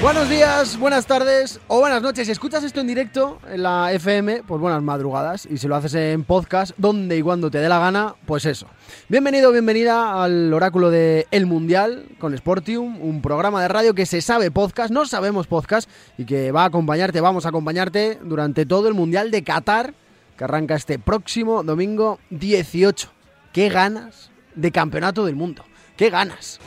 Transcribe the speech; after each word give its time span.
Buenos 0.00 0.28
días, 0.30 0.78
buenas 0.78 1.06
tardes 1.06 1.58
o 1.66 1.80
buenas 1.80 2.00
noches. 2.00 2.26
Si 2.26 2.30
escuchas 2.30 2.62
esto 2.62 2.80
en 2.80 2.86
directo 2.86 3.40
en 3.50 3.64
la 3.64 3.92
FM, 3.92 4.44
pues 4.46 4.60
buenas 4.60 4.80
madrugadas. 4.80 5.44
Y 5.50 5.58
si 5.58 5.66
lo 5.66 5.74
haces 5.74 5.92
en 5.94 6.22
podcast, 6.22 6.72
donde 6.76 7.18
y 7.18 7.22
cuando 7.22 7.50
te 7.50 7.58
dé 7.58 7.68
la 7.68 7.80
gana, 7.80 8.14
pues 8.24 8.44
eso. 8.46 8.68
Bienvenido, 9.08 9.50
bienvenida 9.50 10.22
al 10.22 10.54
oráculo 10.54 10.90
de 10.90 11.26
El 11.32 11.46
Mundial 11.46 12.06
con 12.20 12.36
Sportium, 12.38 13.02
un 13.02 13.20
programa 13.20 13.60
de 13.60 13.66
radio 13.66 13.92
que 13.92 14.06
se 14.06 14.20
sabe 14.20 14.52
podcast, 14.52 14.92
no 14.92 15.04
sabemos 15.04 15.48
podcast, 15.48 15.90
y 16.16 16.26
que 16.26 16.52
va 16.52 16.62
a 16.62 16.66
acompañarte, 16.66 17.20
vamos 17.20 17.44
a 17.44 17.48
acompañarte 17.48 18.20
durante 18.22 18.66
todo 18.66 18.86
el 18.86 18.94
Mundial 18.94 19.32
de 19.32 19.42
Qatar, 19.42 19.94
que 20.36 20.44
arranca 20.44 20.76
este 20.76 21.00
próximo 21.00 21.64
domingo 21.64 22.20
18. 22.30 23.10
¡Qué 23.52 23.68
ganas 23.68 24.30
de 24.54 24.70
campeonato 24.70 25.26
del 25.26 25.34
mundo! 25.34 25.64
¡Qué 25.96 26.08
ganas! 26.08 26.60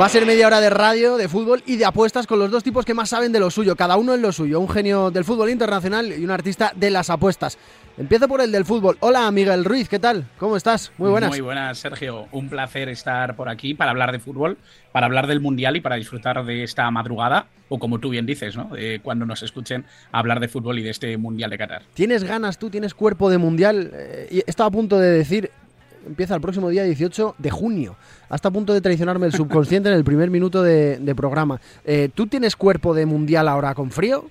Va 0.00 0.06
a 0.06 0.08
ser 0.08 0.24
media 0.24 0.46
hora 0.46 0.62
de 0.62 0.70
radio, 0.70 1.18
de 1.18 1.28
fútbol 1.28 1.62
y 1.66 1.76
de 1.76 1.84
apuestas 1.84 2.26
con 2.26 2.38
los 2.38 2.50
dos 2.50 2.64
tipos 2.64 2.86
que 2.86 2.94
más 2.94 3.10
saben 3.10 3.32
de 3.32 3.38
lo 3.38 3.50
suyo, 3.50 3.76
cada 3.76 3.98
uno 3.98 4.14
en 4.14 4.22
lo 4.22 4.32
suyo, 4.32 4.58
un 4.58 4.68
genio 4.70 5.10
del 5.10 5.26
fútbol 5.26 5.50
internacional 5.50 6.10
y 6.10 6.24
un 6.24 6.30
artista 6.30 6.72
de 6.74 6.88
las 6.88 7.10
apuestas. 7.10 7.58
Empiezo 7.98 8.26
por 8.26 8.40
el 8.40 8.50
del 8.50 8.64
fútbol. 8.64 8.96
Hola, 9.00 9.30
Miguel 9.30 9.62
Ruiz, 9.62 9.90
¿qué 9.90 9.98
tal? 9.98 10.24
¿Cómo 10.38 10.56
estás? 10.56 10.90
Muy 10.96 11.10
buenas. 11.10 11.28
Muy 11.28 11.42
buenas, 11.42 11.76
Sergio. 11.76 12.28
Un 12.32 12.48
placer 12.48 12.88
estar 12.88 13.36
por 13.36 13.50
aquí 13.50 13.74
para 13.74 13.90
hablar 13.90 14.10
de 14.10 14.20
fútbol, 14.20 14.56
para 14.90 15.04
hablar 15.04 15.26
del 15.26 15.40
Mundial 15.40 15.76
y 15.76 15.82
para 15.82 15.96
disfrutar 15.96 16.46
de 16.46 16.62
esta 16.62 16.90
madrugada, 16.90 17.48
o 17.68 17.78
como 17.78 17.98
tú 17.98 18.08
bien 18.08 18.24
dices, 18.24 18.56
¿no? 18.56 18.70
De 18.70 19.00
cuando 19.02 19.26
nos 19.26 19.42
escuchen 19.42 19.84
hablar 20.12 20.40
de 20.40 20.48
fútbol 20.48 20.78
y 20.78 20.82
de 20.82 20.90
este 20.90 21.14
Mundial 21.18 21.50
de 21.50 21.58
Qatar. 21.58 21.82
¿Tienes 21.92 22.24
ganas 22.24 22.58
tú? 22.58 22.70
¿Tienes 22.70 22.94
cuerpo 22.94 23.28
de 23.28 23.36
mundial? 23.36 23.90
Eh, 23.92 24.28
y 24.30 24.42
estaba 24.46 24.68
a 24.68 24.72
punto 24.72 24.98
de 24.98 25.10
decir, 25.10 25.50
empieza 26.06 26.34
el 26.34 26.40
próximo 26.40 26.68
día 26.68 26.84
18 26.84 27.36
de 27.38 27.50
junio. 27.50 27.96
Hasta 28.28 28.48
a 28.48 28.52
punto 28.52 28.72
de 28.72 28.80
traicionarme 28.80 29.26
el 29.26 29.32
subconsciente 29.32 29.88
en 29.88 29.94
el 29.94 30.04
primer 30.04 30.30
minuto 30.30 30.62
de, 30.62 31.14
programa. 31.16 31.60
Eh, 31.84 32.08
¿Tú 32.14 32.26
tienes 32.26 32.56
cuerpo 32.56 32.94
de 32.94 33.06
mundial 33.06 33.48
ahora 33.48 33.74
con 33.74 33.90
frío? 33.90 34.24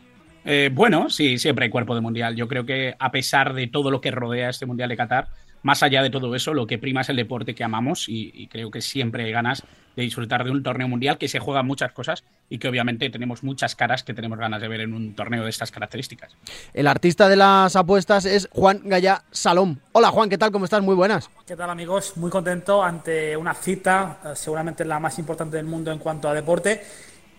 Eh, 0.45 0.69
bueno, 0.73 1.09
sí, 1.09 1.37
siempre 1.37 1.65
hay 1.65 1.69
cuerpo 1.69 1.93
de 1.93 2.01
mundial. 2.01 2.35
Yo 2.35 2.47
creo 2.47 2.65
que 2.65 2.95
a 2.97 3.11
pesar 3.11 3.53
de 3.53 3.67
todo 3.67 3.91
lo 3.91 4.01
que 4.01 4.11
rodea 4.11 4.49
este 4.49 4.65
mundial 4.65 4.89
de 4.89 4.97
Qatar, 4.97 5.27
más 5.63 5.83
allá 5.83 6.01
de 6.01 6.09
todo 6.09 6.35
eso, 6.35 6.53
lo 6.53 6.67
que 6.67 6.77
prima 6.77 7.01
es 7.01 7.09
el 7.09 7.15
deporte 7.15 7.55
que 7.55 7.63
amamos 7.63 8.07
y, 8.09 8.31
y 8.33 8.47
creo 8.47 8.71
que 8.71 8.81
siempre 8.81 9.25
hay 9.25 9.31
ganas 9.31 9.63
de 9.95 10.03
disfrutar 10.03 10.43
de 10.43 10.51
un 10.51 10.63
torneo 10.63 10.87
mundial 10.87 11.17
que 11.17 11.27
se 11.27 11.39
juega 11.39 11.63
muchas 11.63 11.91
cosas 11.91 12.23
y 12.49 12.57
que 12.57 12.67
obviamente 12.67 13.09
tenemos 13.09 13.43
muchas 13.43 13.75
caras 13.75 14.03
que 14.03 14.13
tenemos 14.13 14.39
ganas 14.39 14.61
de 14.61 14.67
ver 14.67 14.81
en 14.81 14.93
un 14.93 15.13
torneo 15.13 15.43
de 15.43 15.49
estas 15.49 15.71
características. 15.71 16.35
El 16.73 16.87
artista 16.87 17.27
de 17.27 17.35
las 17.35 17.75
apuestas 17.75 18.25
es 18.25 18.47
Juan 18.51 18.81
Gallá 18.85 19.23
Salom. 19.31 19.77
Hola 19.91 20.09
Juan, 20.09 20.29
¿qué 20.29 20.37
tal? 20.37 20.51
¿Cómo 20.51 20.65
estás? 20.65 20.81
Muy 20.81 20.95
buenas. 20.95 21.29
¿Qué 21.45 21.55
tal 21.55 21.69
amigos? 21.69 22.15
Muy 22.15 22.31
contento 22.31 22.81
ante 22.81 23.35
una 23.35 23.53
cita, 23.53 24.19
eh, 24.23 24.29
seguramente 24.35 24.85
la 24.85 24.99
más 24.99 25.19
importante 25.19 25.57
del 25.57 25.65
mundo 25.65 25.91
en 25.91 25.99
cuanto 25.99 26.29
a 26.29 26.33
deporte 26.33 26.81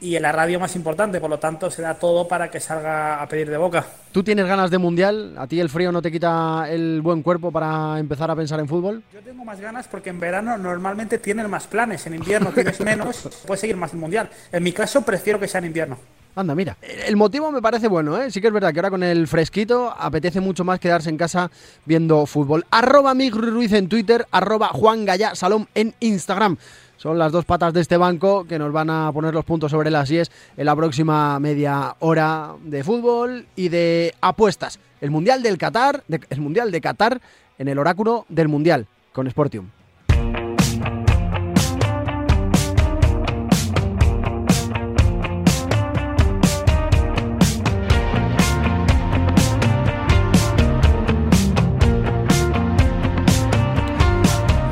y 0.00 0.16
en 0.16 0.22
la 0.22 0.32
radio 0.32 0.58
más 0.58 0.74
importante, 0.76 1.20
por 1.20 1.30
lo 1.30 1.38
tanto 1.38 1.70
se 1.70 1.82
da 1.82 1.94
todo 1.94 2.26
para 2.26 2.50
que 2.50 2.58
salga 2.58 3.22
a 3.22 3.28
pedir 3.28 3.50
de 3.50 3.56
boca. 3.56 3.84
¿Tú 4.12 4.22
tienes 4.24 4.46
ganas 4.46 4.70
de 4.70 4.78
mundial? 4.78 5.34
¿A 5.36 5.46
ti 5.46 5.60
el 5.60 5.68
frío 5.68 5.92
no 5.92 6.02
te 6.02 6.10
quita 6.10 6.66
el 6.68 7.00
buen 7.02 7.22
cuerpo 7.22 7.52
para 7.52 7.98
empezar 7.98 8.30
a 8.30 8.36
pensar 8.36 8.60
en 8.60 8.68
fútbol? 8.68 9.02
Yo 9.12 9.20
tengo 9.20 9.44
más 9.44 9.60
ganas 9.60 9.86
porque 9.88 10.10
en 10.10 10.18
verano 10.18 10.56
normalmente 10.56 11.18
tienes 11.18 11.48
más 11.48 11.66
planes, 11.66 12.06
en 12.06 12.14
invierno 12.14 12.50
tienes 12.52 12.80
menos, 12.80 13.28
puedes 13.46 13.60
seguir 13.60 13.76
más 13.76 13.92
el 13.92 13.98
mundial. 13.98 14.30
En 14.50 14.62
mi 14.62 14.72
caso 14.72 15.02
prefiero 15.02 15.38
que 15.38 15.48
sea 15.48 15.58
en 15.58 15.66
invierno. 15.66 15.98
Anda, 16.36 16.54
mira. 16.54 16.76
El 17.06 17.16
motivo 17.16 17.50
me 17.50 17.60
parece 17.60 17.88
bueno, 17.88 18.16
¿eh? 18.20 18.30
Sí 18.30 18.40
que 18.40 18.46
es 18.46 18.52
verdad 18.52 18.72
que 18.72 18.78
ahora 18.78 18.90
con 18.90 19.02
el 19.02 19.26
fresquito 19.26 19.92
apetece 19.98 20.40
mucho 20.40 20.64
más 20.64 20.78
quedarse 20.78 21.10
en 21.10 21.16
casa 21.16 21.50
viendo 21.84 22.24
fútbol. 22.24 22.64
Arroba 22.70 23.14
Miguel 23.14 23.52
Ruiz 23.52 23.72
en 23.72 23.88
Twitter, 23.88 24.26
arroba 24.30 24.68
Juan 24.68 25.04
Gallá 25.04 25.34
Salom 25.34 25.66
en 25.74 25.92
Instagram. 26.00 26.56
Son 26.96 27.18
las 27.18 27.32
dos 27.32 27.44
patas 27.46 27.72
de 27.72 27.80
este 27.80 27.96
banco 27.96 28.44
que 28.44 28.58
nos 28.58 28.72
van 28.72 28.90
a 28.90 29.10
poner 29.12 29.34
los 29.34 29.44
puntos 29.44 29.70
sobre 29.70 29.90
las 29.90 30.10
IES 30.10 30.30
en 30.56 30.66
la 30.66 30.76
próxima 30.76 31.38
media 31.40 31.96
hora 31.98 32.52
de 32.62 32.84
fútbol 32.84 33.46
y 33.56 33.68
de 33.70 34.14
apuestas. 34.20 34.78
El 35.00 35.10
Mundial 35.10 35.42
del 35.42 35.58
Qatar, 35.58 36.04
de- 36.08 36.20
el 36.28 36.40
Mundial 36.40 36.70
de 36.70 36.80
Qatar 36.80 37.20
en 37.58 37.68
el 37.68 37.78
oráculo 37.78 38.26
del 38.28 38.48
Mundial 38.48 38.86
con 39.12 39.28
Sportium. 39.30 39.68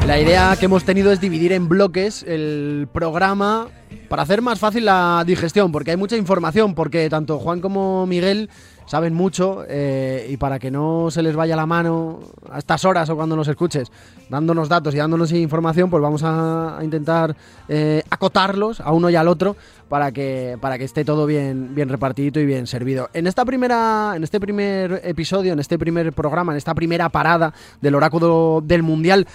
La 0.08 0.18
idea 0.18 0.56
que 0.58 0.64
hemos 0.64 0.84
tenido 0.84 1.12
es 1.12 1.20
dividir 1.20 1.52
en 1.52 1.68
bloques 1.68 2.22
el 2.22 2.88
programa 2.94 3.68
para 4.08 4.22
hacer 4.22 4.40
más 4.40 4.58
fácil 4.58 4.86
la 4.86 5.22
digestión, 5.26 5.70
porque 5.70 5.90
hay 5.90 5.98
mucha 5.98 6.16
información, 6.16 6.74
porque 6.74 7.10
tanto 7.10 7.38
Juan 7.38 7.60
como 7.60 8.06
Miguel 8.06 8.48
saben 8.86 9.12
mucho 9.12 9.66
eh, 9.68 10.26
y 10.30 10.38
para 10.38 10.58
que 10.58 10.70
no 10.70 11.10
se 11.10 11.22
les 11.22 11.36
vaya 11.36 11.56
la 11.56 11.66
mano 11.66 12.20
a 12.50 12.56
estas 12.56 12.86
horas 12.86 13.10
o 13.10 13.16
cuando 13.16 13.36
nos 13.36 13.48
escuches, 13.48 13.92
dándonos 14.30 14.70
datos 14.70 14.94
y 14.94 14.96
dándonos 14.96 15.30
información, 15.32 15.90
pues 15.90 16.02
vamos 16.02 16.22
a, 16.24 16.78
intentar 16.82 17.36
eh, 17.68 18.02
acotarlos 18.08 18.80
a 18.80 18.92
uno 18.92 19.10
y 19.10 19.14
al 19.14 19.28
otro 19.28 19.56
para 19.90 20.10
que, 20.10 20.56
para 20.58 20.78
que 20.78 20.84
esté 20.84 21.04
todo 21.04 21.26
bien, 21.26 21.74
bien 21.74 21.90
repartido 21.90 22.40
y 22.40 22.46
bien 22.46 22.66
servido. 22.66 23.10
En 23.12 23.26
esta 23.26 23.44
primera, 23.44 24.14
en 24.16 24.24
este 24.24 24.40
primer 24.40 25.02
episodio, 25.04 25.52
en 25.52 25.58
este 25.58 25.78
primer 25.78 26.14
programa, 26.14 26.52
en 26.52 26.56
esta 26.56 26.74
primera 26.74 27.10
parada 27.10 27.52
del 27.82 27.94
oráculo 27.94 28.62
del 28.64 28.82
mundial, 28.82 29.26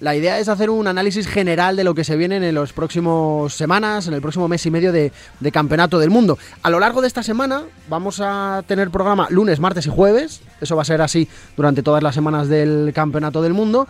la 0.00 0.14
idea 0.14 0.38
es 0.38 0.48
hacer 0.48 0.70
un 0.70 0.86
análisis 0.86 1.26
general 1.26 1.76
de 1.76 1.84
lo 1.84 1.94
que 1.94 2.04
se 2.04 2.16
viene 2.16 2.36
en 2.36 2.54
los 2.54 2.72
próximos 2.72 3.54
semanas, 3.54 4.06
en 4.06 4.14
el 4.14 4.20
próximo 4.20 4.48
mes 4.48 4.64
y 4.66 4.70
medio 4.70 4.92
de, 4.92 5.12
de 5.40 5.52
campeonato 5.52 5.98
del 5.98 6.10
mundo. 6.10 6.38
A 6.62 6.70
lo 6.70 6.80
largo 6.80 7.00
de 7.00 7.08
esta 7.08 7.22
semana 7.22 7.62
vamos 7.88 8.20
a 8.22 8.62
tener 8.66 8.90
programa 8.90 9.26
lunes, 9.30 9.60
martes 9.60 9.86
y 9.86 9.90
jueves. 9.90 10.42
Eso 10.60 10.76
va 10.76 10.82
a 10.82 10.84
ser 10.84 11.02
así 11.02 11.28
durante 11.56 11.82
todas 11.82 12.02
las 12.02 12.14
semanas 12.14 12.48
del 12.48 12.92
campeonato 12.94 13.42
del 13.42 13.54
mundo. 13.54 13.88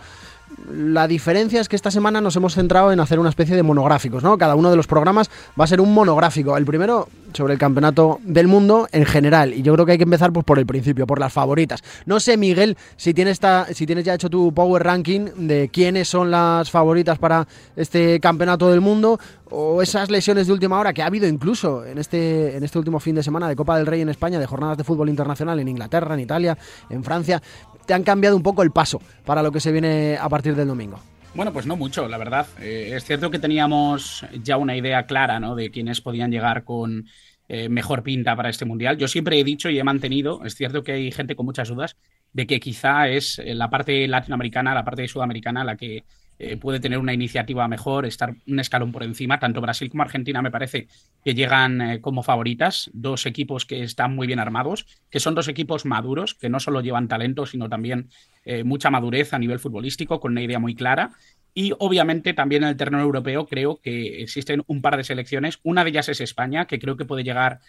La 0.71 1.07
diferencia 1.07 1.61
es 1.61 1.69
que 1.69 1.75
esta 1.75 1.91
semana 1.91 2.21
nos 2.21 2.35
hemos 2.35 2.53
centrado 2.55 2.91
en 2.91 2.99
hacer 2.99 3.19
una 3.19 3.29
especie 3.29 3.55
de 3.55 3.63
monográficos, 3.63 4.23
¿no? 4.23 4.37
Cada 4.37 4.55
uno 4.55 4.69
de 4.69 4.75
los 4.75 4.87
programas 4.87 5.29
va 5.59 5.63
a 5.63 5.67
ser 5.67 5.81
un 5.81 5.93
monográfico. 5.93 6.57
El 6.57 6.65
primero 6.65 7.07
sobre 7.33 7.53
el 7.53 7.59
campeonato 7.59 8.19
del 8.23 8.47
mundo 8.47 8.87
en 8.91 9.05
general. 9.05 9.53
Y 9.53 9.61
yo 9.61 9.73
creo 9.73 9.85
que 9.85 9.91
hay 9.93 9.97
que 9.99 10.03
empezar 10.03 10.33
pues, 10.33 10.43
por 10.45 10.57
el 10.57 10.65
principio, 10.65 11.05
por 11.05 11.19
las 11.19 11.31
favoritas. 11.31 11.81
No 12.05 12.19
sé, 12.19 12.37
Miguel, 12.37 12.75
si 12.97 13.13
tienes, 13.13 13.33
esta- 13.33 13.67
si 13.73 13.85
tienes 13.85 14.03
ya 14.05 14.15
hecho 14.15 14.29
tu 14.29 14.51
power 14.53 14.83
ranking 14.83 15.27
de 15.37 15.69
quiénes 15.71 16.07
son 16.09 16.31
las 16.31 16.71
favoritas 16.71 17.19
para 17.19 17.47
este 17.75 18.19
campeonato 18.19 18.69
del 18.71 18.81
mundo 18.81 19.19
o 19.51 19.81
esas 19.81 20.09
lesiones 20.11 20.47
de 20.47 20.53
última 20.53 20.79
hora 20.79 20.93
que 20.93 21.01
ha 21.01 21.07
habido 21.07 21.27
incluso 21.27 21.83
en 21.85 21.97
este, 21.97 22.55
en 22.57 22.63
este 22.63 22.77
último 22.79 22.99
fin 22.99 23.15
de 23.15 23.23
semana 23.23 23.47
de 23.47 23.55
Copa 23.55 23.77
del 23.77 23.85
Rey 23.87 24.01
en 24.01 24.09
España, 24.09 24.39
de 24.39 24.45
jornadas 24.45 24.77
de 24.77 24.83
fútbol 24.83 25.09
internacional 25.09 25.59
en 25.59 25.67
Inglaterra, 25.67 26.13
en 26.13 26.19
Italia, 26.21 26.57
en 26.89 27.03
Francia, 27.03 27.41
te 27.89 27.95
han 27.95 28.03
cambiado 28.03 28.35
un 28.35 28.43
poco 28.43 28.61
el 28.61 28.69
paso 28.69 29.01
para 29.25 29.41
lo 29.41 29.51
que 29.51 29.59
se 29.59 29.71
viene 29.71 30.15
a 30.15 30.29
partir 30.29 30.53
del 30.55 30.67
domingo. 30.67 30.99
Bueno, 31.33 31.51
pues 31.51 31.65
no 31.65 31.75
mucho, 31.75 32.07
la 32.07 32.19
verdad. 32.19 32.45
Eh, 32.59 32.91
es 32.93 33.03
cierto 33.03 33.31
que 33.31 33.39
teníamos 33.39 34.23
ya 34.43 34.57
una 34.57 34.77
idea 34.77 35.07
clara, 35.07 35.39
¿no? 35.39 35.55
De 35.55 35.71
quiénes 35.71 35.99
podían 35.99 36.29
llegar 36.29 36.63
con 36.63 37.07
eh, 37.47 37.67
mejor 37.67 38.03
pinta 38.03 38.35
para 38.35 38.51
este 38.51 38.63
mundial. 38.63 38.99
Yo 38.99 39.07
siempre 39.07 39.39
he 39.39 39.43
dicho 39.43 39.71
y 39.71 39.79
he 39.79 39.83
mantenido, 39.83 40.45
es 40.45 40.53
cierto 40.53 40.83
que 40.83 40.91
hay 40.91 41.11
gente 41.11 41.35
con 41.35 41.47
muchas 41.47 41.69
dudas, 41.69 41.97
de 42.31 42.45
que 42.45 42.59
quizá 42.59 43.07
es 43.07 43.39
eh, 43.39 43.55
la 43.55 43.71
parte 43.71 44.07
latinoamericana, 44.07 44.75
la 44.75 44.85
parte 44.85 45.07
sudamericana, 45.07 45.63
la 45.63 45.75
que 45.75 46.03
eh, 46.41 46.55
puede 46.55 46.79
tener 46.79 46.99
una 46.99 47.13
iniciativa 47.13 47.67
mejor, 47.67 48.05
estar 48.05 48.33
un 48.47 48.59
escalón 48.61 48.93
por 48.93 49.03
encima. 49.03 49.39
Tanto 49.39 49.59
Brasil 49.59 49.89
como 49.89 50.03
Argentina 50.03 50.41
me 50.41 50.49
parece 50.49 50.87
que 51.23 51.35
llegan 51.35 51.81
eh, 51.81 52.01
como 52.01 52.23
favoritas, 52.23 52.89
dos 52.93 53.25
equipos 53.25 53.65
que 53.65 53.83
están 53.83 54.15
muy 54.15 54.25
bien 54.25 54.39
armados, 54.39 54.87
que 55.09 55.19
son 55.19 55.35
dos 55.35 55.49
equipos 55.49 55.85
maduros, 55.85 56.35
que 56.35 56.47
no 56.47 56.61
solo 56.61 56.79
llevan 56.79 57.09
talento, 57.09 57.45
sino 57.45 57.67
también 57.67 58.09
eh, 58.45 58.63
mucha 58.63 58.89
madurez 58.89 59.33
a 59.33 59.39
nivel 59.39 59.59
futbolístico, 59.59 60.21
con 60.21 60.31
una 60.31 60.41
idea 60.41 60.59
muy 60.59 60.75
clara. 60.75 61.11
Y 61.53 61.73
obviamente 61.77 62.33
también 62.33 62.63
en 62.63 62.69
el 62.69 62.77
terreno 62.77 63.01
europeo 63.01 63.45
creo 63.45 63.81
que 63.81 64.21
existen 64.21 64.63
un 64.67 64.81
par 64.81 64.95
de 64.95 65.03
selecciones. 65.03 65.59
Una 65.63 65.83
de 65.83 65.89
ellas 65.89 66.07
es 66.07 66.21
España, 66.21 66.67
que 66.67 66.79
creo 66.79 66.95
que 66.95 67.05
puede 67.05 67.23
llegar 67.23 67.59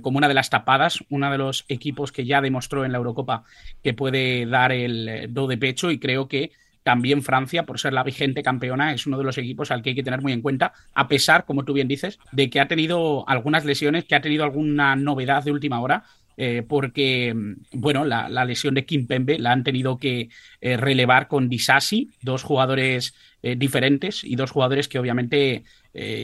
como 0.00 0.16
una 0.16 0.28
de 0.28 0.34
las 0.34 0.48
tapadas, 0.48 1.04
uno 1.10 1.30
de 1.30 1.36
los 1.36 1.66
equipos 1.68 2.10
que 2.10 2.24
ya 2.24 2.40
demostró 2.40 2.86
en 2.86 2.90
la 2.90 2.98
Eurocopa 2.98 3.44
que 3.82 3.92
puede 3.92 4.46
dar 4.46 4.72
el 4.72 5.26
do 5.28 5.46
de 5.46 5.58
pecho 5.58 5.90
y 5.90 6.00
creo 6.00 6.26
que 6.26 6.52
también 6.88 7.22
Francia, 7.22 7.64
por 7.64 7.78
ser 7.78 7.92
la 7.92 8.02
vigente 8.02 8.42
campeona, 8.42 8.94
es 8.94 9.06
uno 9.06 9.18
de 9.18 9.24
los 9.24 9.36
equipos 9.36 9.70
al 9.70 9.82
que 9.82 9.90
hay 9.90 9.94
que 9.94 10.02
tener 10.02 10.22
muy 10.22 10.32
en 10.32 10.40
cuenta, 10.40 10.72
a 10.94 11.06
pesar, 11.06 11.44
como 11.44 11.62
tú 11.62 11.74
bien 11.74 11.86
dices, 11.86 12.18
de 12.32 12.48
que 12.48 12.60
ha 12.60 12.66
tenido 12.66 13.28
algunas 13.28 13.66
lesiones, 13.66 14.06
que 14.06 14.14
ha 14.14 14.22
tenido 14.22 14.42
alguna 14.42 14.96
novedad 14.96 15.44
de 15.44 15.52
última 15.52 15.82
hora, 15.82 16.04
eh, 16.38 16.64
porque, 16.66 17.36
bueno, 17.74 18.06
la, 18.06 18.30
lesión 18.46 18.72
de 18.72 18.86
Kim 18.86 19.06
Pembe 19.06 19.38
la 19.38 19.52
han 19.52 19.64
tenido 19.64 19.98
que 19.98 20.30
eh, 20.62 20.78
relevar 20.78 21.28
con 21.28 21.50
Disasi, 21.50 22.08
dos 22.22 22.42
jugadores 22.42 23.14
eh, 23.42 23.54
diferentes 23.54 24.24
y 24.24 24.34
dos 24.34 24.50
jugadores 24.50 24.88
que 24.88 24.98
obviamente 24.98 25.64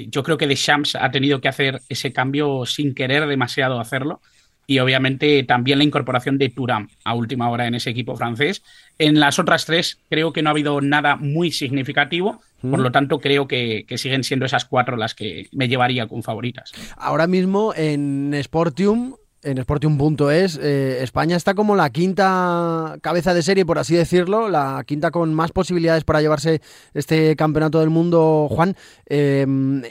yo 0.08 0.22
creo 0.22 0.38
que 0.38 0.46
Deschamps 0.46 0.94
ha 0.94 1.10
tenido 1.10 1.40
que 1.40 1.48
hacer 1.48 1.80
ese 1.88 2.12
cambio 2.12 2.64
sin 2.64 2.94
querer 2.94 3.26
demasiado 3.26 3.80
hacerlo 3.80 4.20
y 4.66 4.78
obviamente 4.78 5.42
también 5.44 5.78
la 5.78 5.84
incorporación 5.84 6.38
de 6.38 6.48
Turam 6.48 6.88
a 7.04 7.14
última 7.14 7.50
hora 7.50 7.66
en 7.66 7.74
ese 7.74 7.90
equipo 7.90 8.16
francés. 8.16 8.62
En 8.98 9.20
las 9.20 9.38
otras 9.38 9.66
tres 9.66 9.98
creo 10.08 10.32
que 10.32 10.42
no 10.42 10.50
ha 10.50 10.52
habido 10.52 10.80
nada 10.80 11.16
muy 11.16 11.50
significativo, 11.50 12.40
por 12.60 12.78
lo 12.78 12.90
tanto 12.90 13.20
creo 13.20 13.46
que, 13.46 13.84
que, 13.86 13.98
siguen 13.98 14.24
siendo 14.24 14.46
esas 14.46 14.64
cuatro 14.64 14.96
las 14.96 15.14
que 15.14 15.48
me 15.52 15.68
llevaría 15.68 16.06
con 16.06 16.22
favoritas. 16.22 16.72
Ahora 16.96 17.26
mismo 17.26 17.74
en 17.76 18.34
Sportium 18.42 19.16
en 19.44 19.58
Sportium.es, 19.62 20.58
eh, 20.60 21.02
España 21.02 21.36
está 21.36 21.54
como 21.54 21.76
la 21.76 21.90
quinta 21.90 22.96
cabeza 23.02 23.34
de 23.34 23.42
serie, 23.42 23.66
por 23.66 23.78
así 23.78 23.94
decirlo, 23.94 24.48
la 24.48 24.82
quinta 24.86 25.10
con 25.10 25.34
más 25.34 25.52
posibilidades 25.52 26.04
para 26.04 26.20
llevarse 26.20 26.60
este 26.94 27.36
campeonato 27.36 27.80
del 27.80 27.90
mundo, 27.90 28.48
Juan. 28.50 28.76
Eh, 29.06 29.46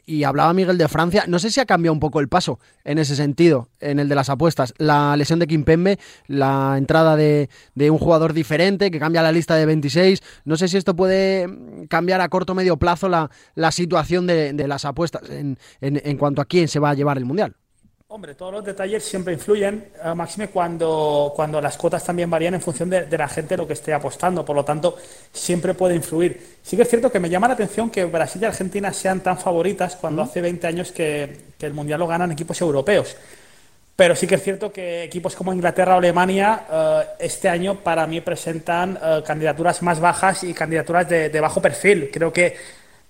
y 0.06 0.24
hablaba 0.24 0.54
Miguel 0.54 0.78
de 0.78 0.88
Francia. 0.88 1.26
No 1.28 1.40
sé 1.40 1.52
si 1.52 1.60
ha 1.60 1.66
cambiado 1.66 1.94
un 1.94 2.00
poco 2.00 2.20
el 2.20 2.28
paso 2.28 2.60
en 2.84 2.98
ese 2.98 3.16
sentido, 3.16 3.70
en 3.80 4.00
el 4.00 4.10
de 4.10 4.16
las 4.16 4.30
apuestas. 4.30 4.74
La 4.78 5.16
lesión 5.16 5.40
de 5.40 5.48
Kimpembe, 5.48 6.00
la 6.28 6.76
entrada 6.78 7.16
de, 7.16 7.50
de 7.76 7.92
un 7.92 8.00
jugador 8.00 8.34
diferente 8.34 8.92
que 8.92 9.00
cambia 9.00 9.22
la 9.22 9.32
lista 9.32 9.56
de 9.56 9.66
26. 9.66 10.22
No 10.46 10.58
sé 10.58 10.68
si 10.68 10.78
esto 10.78 10.96
puede 10.96 11.48
cambiar 11.90 12.22
a 12.22 12.30
corto 12.30 12.54
o 12.54 12.56
medio 12.56 12.78
plazo 12.78 13.08
la, 13.08 13.30
la 13.56 13.72
situación 13.72 14.28
de, 14.28 14.54
las 14.68 14.86
apuestas 14.86 15.30
en, 15.30 15.58
en 15.82 16.18
cuanto 16.18 16.42
a 16.42 16.46
quién 16.46 16.68
se 16.68 16.80
va 16.80 16.92
a 16.92 16.94
llevar 16.94 17.18
el 17.18 17.26
Mundial. 17.26 17.56
Hombre, 18.16 18.36
todos 18.36 18.54
los 18.54 18.64
detalles 18.64 19.04
siempre 19.04 19.34
influyen, 19.34 19.88
uh, 20.06 20.14
Máxime, 20.14 20.50
cuando, 20.50 21.34
cuando 21.36 21.60
las 21.60 21.76
cuotas 21.76 22.04
también 22.04 22.30
varían 22.30 22.54
en 22.54 22.62
función 22.62 22.88
de, 22.88 23.08
de, 23.08 23.18
la 23.18 23.28
gente 23.28 23.58
lo 23.58 23.66
que 23.66 23.74
esté 23.74 23.92
apostando. 23.92 24.46
Por 24.46 24.56
lo 24.56 24.64
tanto, 24.64 24.96
siempre 25.32 25.74
puede 25.74 25.96
influir. 25.96 26.60
Sí 26.62 26.76
que 26.76 26.84
es 26.84 26.90
cierto 26.90 27.12
que 27.12 27.20
me 27.20 27.28
llama 27.28 27.48
la 27.48 27.56
atención 27.56 27.90
que 27.90 28.06
Brasil 28.06 28.40
y 28.44 28.46
Argentina 28.46 28.94
sean 28.94 29.22
tan 29.22 29.40
favoritas 29.40 29.96
cuando 29.96 30.22
hace 30.22 30.42
20 30.42 30.68
años 30.68 30.92
que, 30.92 31.38
que, 31.58 31.66
el 31.66 31.74
Mundial 31.74 32.02
lo 32.02 32.06
ganan 32.06 32.32
equipos 32.32 32.62
europeos. 32.62 33.18
Pero 33.96 34.16
sí 34.16 34.28
que 34.28 34.36
es 34.36 34.44
cierto 34.44 34.72
que 34.72 35.06
equipos 35.06 35.36
como 35.36 35.52
Inglaterra 35.52 35.96
o 35.96 35.98
Alemania 35.98 36.68
uh, 36.70 37.16
este 37.18 37.50
año 37.50 37.80
para 37.80 38.06
mí 38.06 38.22
presentan 38.22 38.96
uh, 38.96 39.24
candidaturas 39.24 39.82
más 39.82 40.00
bajas 40.00 40.44
y 40.44 40.54
candidaturas 40.54 41.10
de, 41.10 41.30
de 41.30 41.40
bajo 41.40 41.64
perfil. 41.64 42.12
Creo 42.14 42.32
que 42.32 42.58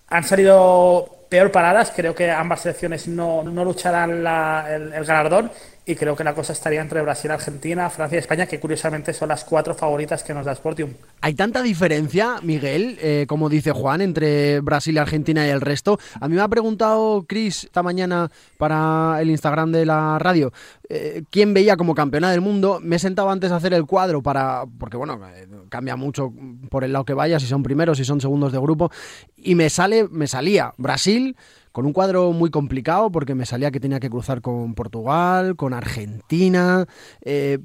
han 0.07 0.23
salido 0.23 1.22
peor 1.33 1.51
paradas. 1.51 1.91
Creo 1.95 2.13
que 2.13 2.29
ambas 2.29 2.61
selecciones 2.61 3.07
no, 3.07 3.41
no 3.41 3.65
lucharán 3.65 4.11
el, 4.11 4.93
el, 4.93 5.03
galardón 5.03 5.51
y 5.85 5.95
creo 5.95 6.15
que 6.15 6.23
la 6.23 6.33
cosa 6.33 6.53
estaría 6.53 6.81
entre 6.81 7.01
Brasil, 7.01 7.31
Argentina, 7.31 7.89
Francia 7.89 8.15
y 8.15 8.19
España, 8.19 8.45
que 8.45 8.59
curiosamente 8.59 9.13
son 9.13 9.29
las 9.29 9.43
cuatro 9.43 9.75
favoritas 9.75 10.23
que 10.23 10.33
nos 10.33 10.45
da 10.45 10.55
Sportium. 10.55 10.91
¿Hay 11.21 11.33
tanta 11.33 11.61
diferencia, 11.61 12.37
Miguel, 12.41 12.97
eh, 13.01 13.25
como 13.27 13.49
dice 13.49 13.71
Juan, 13.71 14.01
entre 14.01 14.59
Brasil, 14.61 14.97
Argentina 14.97 15.45
y 15.45 15.49
el 15.49 15.61
resto? 15.61 15.99
A 16.19 16.27
mí 16.27 16.35
me 16.35 16.41
ha 16.41 16.47
preguntado 16.47 17.25
Chris 17.27 17.65
esta 17.65 17.83
mañana 17.83 18.31
para 18.57 19.17
el 19.21 19.29
Instagram 19.29 19.71
de 19.71 19.85
la 19.85 20.19
radio 20.19 20.51
eh, 20.89 21.23
quién 21.31 21.53
veía 21.55 21.75
como 21.75 21.95
campeona 21.95 22.29
del 22.29 22.41
mundo. 22.41 22.79
Me 22.81 22.97
he 22.97 22.99
sentado 22.99 23.29
antes 23.29 23.51
a 23.51 23.55
hacer 23.55 23.73
el 23.73 23.85
cuadro 23.85 24.21
para. 24.21 24.65
porque 24.77 24.95
bueno, 24.95 25.19
eh, 25.35 25.47
cambia 25.69 25.95
mucho 25.95 26.31
por 26.69 26.83
el 26.83 26.93
lado 26.93 27.05
que 27.05 27.13
vaya, 27.13 27.39
si 27.39 27.47
son 27.47 27.63
primeros, 27.63 27.97
si 27.97 28.05
son 28.05 28.21
segundos 28.21 28.51
de 28.51 28.59
grupo. 28.59 28.91
Y 29.35 29.55
me 29.55 29.69
sale, 29.69 30.07
me 30.09 30.27
salía 30.27 30.73
Brasil 30.77 31.35
con 31.73 31.87
un 31.87 31.91
cuadro 31.91 32.31
muy 32.31 32.51
complicado 32.51 33.11
porque 33.11 33.35
me 33.35 33.45
salía 33.45 33.71
que 33.71 33.79
tenía 33.79 33.99
que 33.99 34.09
cruzar 34.09 34.41
con 34.41 34.75
Portugal, 34.75 35.55
con 35.55 35.73
Argentina, 35.73 36.85
eh, 37.21 37.57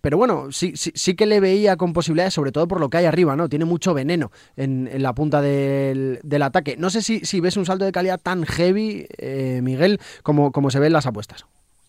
pero 0.00 0.16
bueno, 0.16 0.52
sí, 0.52 0.72
sí, 0.76 1.14
que 1.14 1.26
le 1.26 1.40
veía 1.40 1.76
con 1.76 1.92
posibilidades, 1.92 2.32
sobre 2.32 2.52
todo 2.52 2.68
por 2.68 2.80
lo 2.80 2.88
que 2.88 2.98
hay 2.98 3.04
arriba, 3.04 3.34
¿no? 3.34 3.48
Tiene 3.48 3.64
mucho 3.64 3.94
veneno 3.94 4.30
en, 4.56 4.88
en 4.90 5.02
la 5.02 5.12
punta 5.12 5.42
del, 5.42 6.20
del, 6.22 6.42
ataque. 6.42 6.76
No 6.78 6.88
sé 6.88 7.02
si, 7.02 7.20
si, 7.20 7.40
ves 7.40 7.56
un 7.56 7.66
salto 7.66 7.84
de 7.84 7.90
calidad 7.90 8.20
tan 8.20 8.44
heavy, 8.44 9.06
eh, 9.18 9.60
Miguel, 9.60 10.00
como, 10.22 10.52
como 10.52 10.70
se 10.70 10.78
ve 10.78 10.86
en 10.86 10.92
las 10.92 11.06
apuestas 11.06 11.44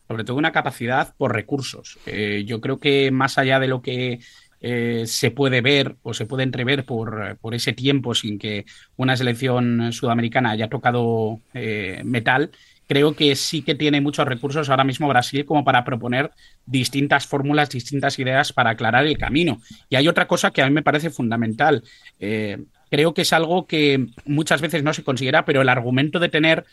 sobre 0.08 0.26
todo 0.26 0.38
una 0.38 0.52
capacidad 0.52 1.16
por 1.18 1.34
recursos. 1.34 1.98
Eh, 2.06 2.44
yo 2.46 2.62
creo 2.62 2.78
que 2.78 3.10
más 3.10 3.38
allá 3.38 3.60
de 3.60 3.68
lo 3.68 3.82
que 3.82 4.20
eh, 4.66 5.04
se 5.08 5.30
puede 5.30 5.60
ver 5.60 5.98
o 6.04 6.14
se 6.14 6.26
puede 6.26 6.44
entrever 6.44 6.86
por, 6.86 7.38
por, 7.42 7.54
ese 7.54 7.74
tiempo 7.74 8.16
sin 8.16 8.40
que 8.40 8.66
una 8.96 9.18
selección 9.18 9.92
sudamericana 9.92 10.52
haya 10.52 10.70
tocado 10.70 11.42
eh, 11.54 12.02
metal, 12.06 12.50
creo 12.88 13.14
que 13.14 13.36
sí 13.36 13.62
que 13.62 13.76
tiene 13.76 14.00
muchos 14.00 14.26
recursos 14.26 14.70
ahora 14.70 14.86
mismo 14.86 15.10
Brasil 15.10 15.44
como 15.44 15.66
para 15.66 15.84
proponer 15.84 16.32
distintas 16.66 17.28
fórmulas, 17.28 17.72
distintas 17.72 18.18
ideas 18.20 18.54
para 18.54 18.70
aclarar 18.70 19.06
el 19.06 19.18
camino. 19.18 19.62
Y 19.90 19.98
hay 19.98 20.08
otra 20.08 20.30
cosa 20.30 20.52
que 20.52 20.62
a 20.62 20.66
mí 20.66 20.74
me 20.74 20.82
parece 20.82 21.10
fundamental. 21.10 21.84
Eh, 22.22 22.64
creo 22.90 23.14
que 23.14 23.24
es 23.24 23.34
algo 23.34 23.68
que 23.68 24.06
muchas 24.24 24.62
veces 24.62 24.82
no 24.82 24.94
se 24.94 25.04
considera, 25.04 25.44
pero 25.44 25.62
el 25.62 25.68
argumento 25.68 26.20
de 26.20 26.30
tener 26.30 26.64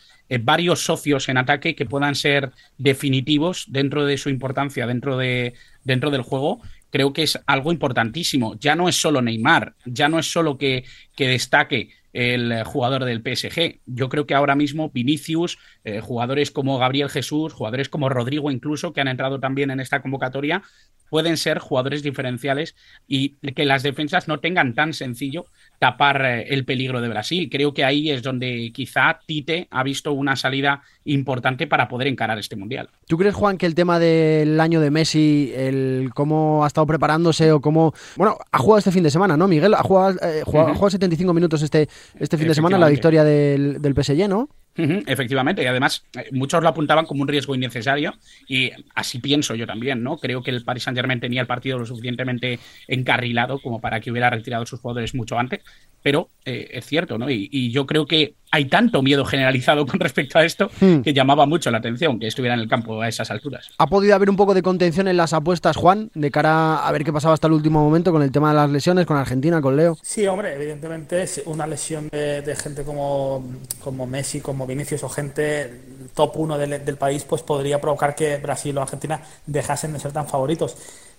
varios 0.43 0.85
socios 0.85 1.27
en 1.27 1.35
ataque 1.35 1.75
que 1.75 1.85
puedan 1.85 2.15
ser 2.15 2.51
definitivos 2.77 3.65
dentro 3.67 4.05
de 4.05 4.17
su 4.17 4.29
importancia, 4.29 4.87
dentro, 4.87 5.17
de, 5.17 5.55
dentro 5.83 6.09
del 6.09 6.21
juego, 6.21 6.61
creo 6.91 7.13
que 7.13 7.23
es 7.23 7.39
algo 7.47 7.71
importantísimo. 7.71 8.55
Ya 8.59 8.75
no 8.75 8.87
es 8.87 8.95
solo 8.95 9.21
Neymar, 9.21 9.75
ya 9.85 10.07
no 10.09 10.19
es 10.19 10.31
solo 10.31 10.57
que, 10.57 10.83
que 11.15 11.27
destaque 11.27 11.89
el 12.13 12.63
jugador 12.63 13.05
del 13.05 13.21
PSG. 13.21 13.79
Yo 13.85 14.09
creo 14.09 14.25
que 14.25 14.35
ahora 14.35 14.55
mismo 14.55 14.89
Vinicius, 14.89 15.57
eh, 15.83 16.01
jugadores 16.01 16.51
como 16.51 16.77
Gabriel 16.77 17.09
Jesús, 17.09 17.53
jugadores 17.53 17.89
como 17.89 18.09
Rodrigo 18.09 18.51
incluso, 18.51 18.93
que 18.93 19.01
han 19.01 19.07
entrado 19.07 19.39
también 19.39 19.71
en 19.71 19.79
esta 19.79 20.01
convocatoria, 20.01 20.61
pueden 21.09 21.37
ser 21.37 21.59
jugadores 21.59 22.03
diferenciales 22.03 22.75
y 23.07 23.35
que 23.53 23.65
las 23.65 23.83
defensas 23.83 24.27
no 24.27 24.39
tengan 24.39 24.75
tan 24.75 24.93
sencillo 24.93 25.45
tapar 25.81 26.23
eh, 26.23 26.45
el 26.49 26.63
peligro 26.63 27.01
de 27.01 27.09
Brasil. 27.09 27.49
Creo 27.51 27.73
que 27.73 27.83
ahí 27.83 28.11
es 28.11 28.21
donde 28.21 28.71
quizá 28.71 29.19
Tite 29.25 29.67
ha 29.71 29.81
visto 29.81 30.13
una 30.13 30.35
salida 30.35 30.83
importante 31.05 31.65
para 31.65 31.87
poder 31.87 32.07
encarar 32.07 32.37
este 32.37 32.55
mundial. 32.55 32.87
¿Tú 33.07 33.17
crees, 33.17 33.33
Juan, 33.33 33.57
que 33.57 33.65
el 33.65 33.73
tema 33.73 33.97
del 33.97 34.59
año 34.59 34.79
de 34.79 34.91
Messi, 34.91 35.51
el 35.55 36.11
cómo 36.13 36.63
ha 36.63 36.67
estado 36.67 36.85
preparándose 36.85 37.51
o 37.51 37.61
cómo. 37.61 37.95
Bueno, 38.15 38.37
ha 38.51 38.59
jugado 38.59 38.77
este 38.77 38.91
fin 38.91 39.01
de 39.01 39.09
semana, 39.09 39.35
¿no, 39.35 39.47
Miguel? 39.47 39.73
Ha 39.73 39.81
jugado, 39.81 40.19
eh, 40.21 40.43
jugado, 40.45 40.67
uh 40.67 40.69
-huh. 40.69 40.73
ha 40.73 40.75
jugado 40.75 40.89
75 40.91 41.33
minutos 41.33 41.63
este, 41.63 41.89
este 42.19 42.37
fin 42.37 42.47
de 42.47 42.53
semana 42.53 42.77
la 42.77 42.87
victoria 42.87 43.23
del, 43.23 43.81
del 43.81 43.95
PSG, 43.95 44.29
¿no? 44.29 44.49
Efectivamente, 44.75 45.63
y 45.63 45.65
además 45.65 46.05
eh, 46.17 46.29
muchos 46.31 46.63
lo 46.63 46.69
apuntaban 46.69 47.05
como 47.05 47.21
un 47.21 47.27
riesgo 47.27 47.53
innecesario 47.53 48.13
y 48.47 48.71
así 48.95 49.19
pienso 49.19 49.53
yo 49.53 49.67
también, 49.67 50.01
¿no? 50.01 50.17
Creo 50.17 50.41
que 50.41 50.51
el 50.51 50.63
Paris 50.63 50.83
Saint 50.83 50.97
Germain 50.97 51.19
tenía 51.19 51.41
el 51.41 51.47
partido 51.47 51.77
lo 51.77 51.85
suficientemente 51.85 52.57
encarrilado 52.87 53.59
como 53.59 53.81
para 53.81 53.99
que 53.99 54.11
hubiera 54.11 54.29
retirado 54.29 54.65
sus 54.65 54.79
jugadores 54.79 55.13
mucho 55.13 55.37
antes, 55.37 55.59
pero 56.01 56.29
eh, 56.45 56.69
es 56.71 56.85
cierto, 56.85 57.17
¿no? 57.17 57.29
Y, 57.29 57.71
yo 57.71 57.85
creo 57.85 58.05
que 58.05 58.33
hay 58.51 58.65
tanto 58.65 59.01
miedo 59.01 59.25
generalizado 59.25 59.85
con 59.85 59.99
respecto 59.99 60.37
a 60.37 60.45
esto 60.45 60.69
hmm. 60.79 61.01
que 61.01 61.13
llamaba 61.13 61.45
mucho 61.45 61.71
la 61.71 61.79
atención 61.79 62.19
que 62.19 62.27
estuviera 62.27 62.53
en 62.53 62.59
el 62.59 62.67
campo 62.67 63.01
a 63.01 63.07
esas 63.07 63.31
alturas. 63.31 63.69
¿Ha 63.77 63.87
podido 63.87 64.13
haber 64.13 64.29
un 64.29 64.35
poco 64.35 64.53
de 64.53 64.61
contención 64.61 65.07
en 65.07 65.17
las 65.17 65.33
apuestas, 65.33 65.77
Juan, 65.77 66.11
de 66.13 66.31
cara 66.31 66.85
a 66.85 66.91
ver 66.91 67.03
qué 67.03 67.13
pasaba 67.13 67.33
hasta 67.33 67.47
el 67.47 67.53
último 67.53 67.81
momento 67.81 68.11
con 68.11 68.21
el 68.21 68.31
tema 68.31 68.49
de 68.49 68.55
las 68.55 68.69
lesiones, 68.69 69.05
con 69.05 69.17
Argentina, 69.17 69.61
con 69.61 69.77
Leo? 69.77 69.97
Sí, 70.01 70.27
hombre, 70.27 70.53
evidentemente 70.53 71.23
es 71.23 71.41
una 71.45 71.65
lesión 71.65 72.09
de, 72.09 72.41
de 72.41 72.55
gente 72.55 72.83
como, 72.83 73.43
como 73.83 74.05
Messi, 74.05 74.41
como 74.41 74.67
Vinicius 74.67 75.03
o 75.03 75.09
gente 75.09 75.81
top 76.13 76.37
1 76.37 76.57
del, 76.57 76.85
del 76.85 76.97
país, 76.97 77.23
pues 77.23 77.41
podría 77.41 77.79
provocar 77.79 78.15
que 78.15 78.37
Brasil 78.37 78.77
o 78.77 78.81
Argentina 78.81 79.21
dejasen 79.45 79.93
de 79.93 79.99
ser 79.99 80.11
tan 80.11 80.27
favoritos. 80.27 80.75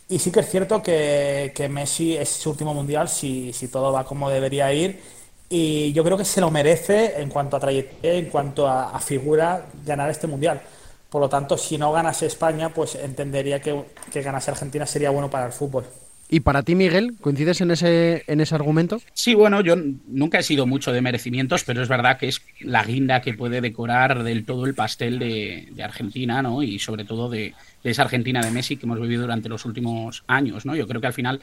Y 0.09 0.19
sí 0.19 0.31
que 0.31 0.41
es 0.41 0.51
cierto 0.51 0.83
que, 0.83 1.53
que 1.55 1.69
Messi 1.69 2.17
es 2.17 2.29
su 2.29 2.51
último 2.51 2.75
mundial 2.75 3.09
si, 3.09 3.53
si, 3.53 3.69
todo 3.69 3.93
va 3.93 4.05
como 4.05 4.29
debería 4.29 4.73
ir. 4.73 5.01
Y 5.55 5.93
yo 5.93 6.03
creo 6.03 6.17
que 6.17 6.25
se 6.25 6.41
lo 6.41 6.51
merece 6.51 7.21
en 7.21 7.29
cuanto 7.29 7.59
a 7.59 7.61
trayectoria, 7.61 8.15
en 8.15 8.31
cuanto 8.31 8.67
a, 8.67 8.97
a 8.97 8.99
figura, 9.01 9.67
ganar 9.85 10.09
este 10.09 10.27
mundial. 10.27 10.63
Por 11.11 11.21
lo 11.21 11.29
tanto, 11.29 11.59
si 11.59 11.77
no 11.77 11.93
ganase 11.93 12.25
España, 12.25 12.71
pues 12.71 12.95
entendería 12.95 13.61
que, 13.61 13.85
que 14.11 14.23
ganase 14.23 14.51
Argentina 14.51 14.87
sería 14.87 15.11
bueno 15.11 15.29
para 15.29 15.45
el 15.45 15.53
fútbol. 15.53 15.85
¿Y 16.31 16.41
para 16.41 16.63
ti, 16.63 16.75
Miguel, 16.75 17.19
coincides 17.21 17.61
en 17.61 17.71
ese, 17.71 18.25
en 18.27 18.41
ese 18.41 18.55
argumento? 18.55 19.03
Sí, 19.13 19.35
bueno, 19.35 19.61
yo 19.61 19.77
nunca 20.07 20.39
he 20.39 20.43
sido 20.43 20.65
mucho 20.65 20.91
de 20.91 21.03
merecimientos, 21.03 21.65
pero 21.65 21.83
es 21.83 21.89
verdad 21.91 22.17
que 22.17 22.29
es 22.29 22.41
la 22.61 22.83
guinda 22.83 23.21
que 23.21 23.35
puede 23.35 23.61
decorar 23.61 24.23
del 24.23 24.47
todo 24.47 24.65
el 24.65 24.75
pastel 24.75 25.19
de, 25.19 25.69
de 25.71 25.83
Argentina, 25.83 26.41
¿no? 26.41 26.63
Y 26.63 26.79
sobre 26.79 27.05
todo 27.05 27.29
de, 27.29 27.53
de, 27.85 27.91
esa 27.91 28.05
Argentina 28.05 28.41
de 28.41 28.51
Messi 28.51 28.79
que 28.79 28.87
hemos 28.87 28.99
vivido 28.99 29.21
durante 29.21 29.51
los 29.51 29.67
últimos 29.67 30.25
años, 30.27 30.65
¿no? 30.65 30.75
Yo 30.75 30.89
creo 30.89 31.03
que 31.03 31.09
al 31.09 31.13
final 31.13 31.43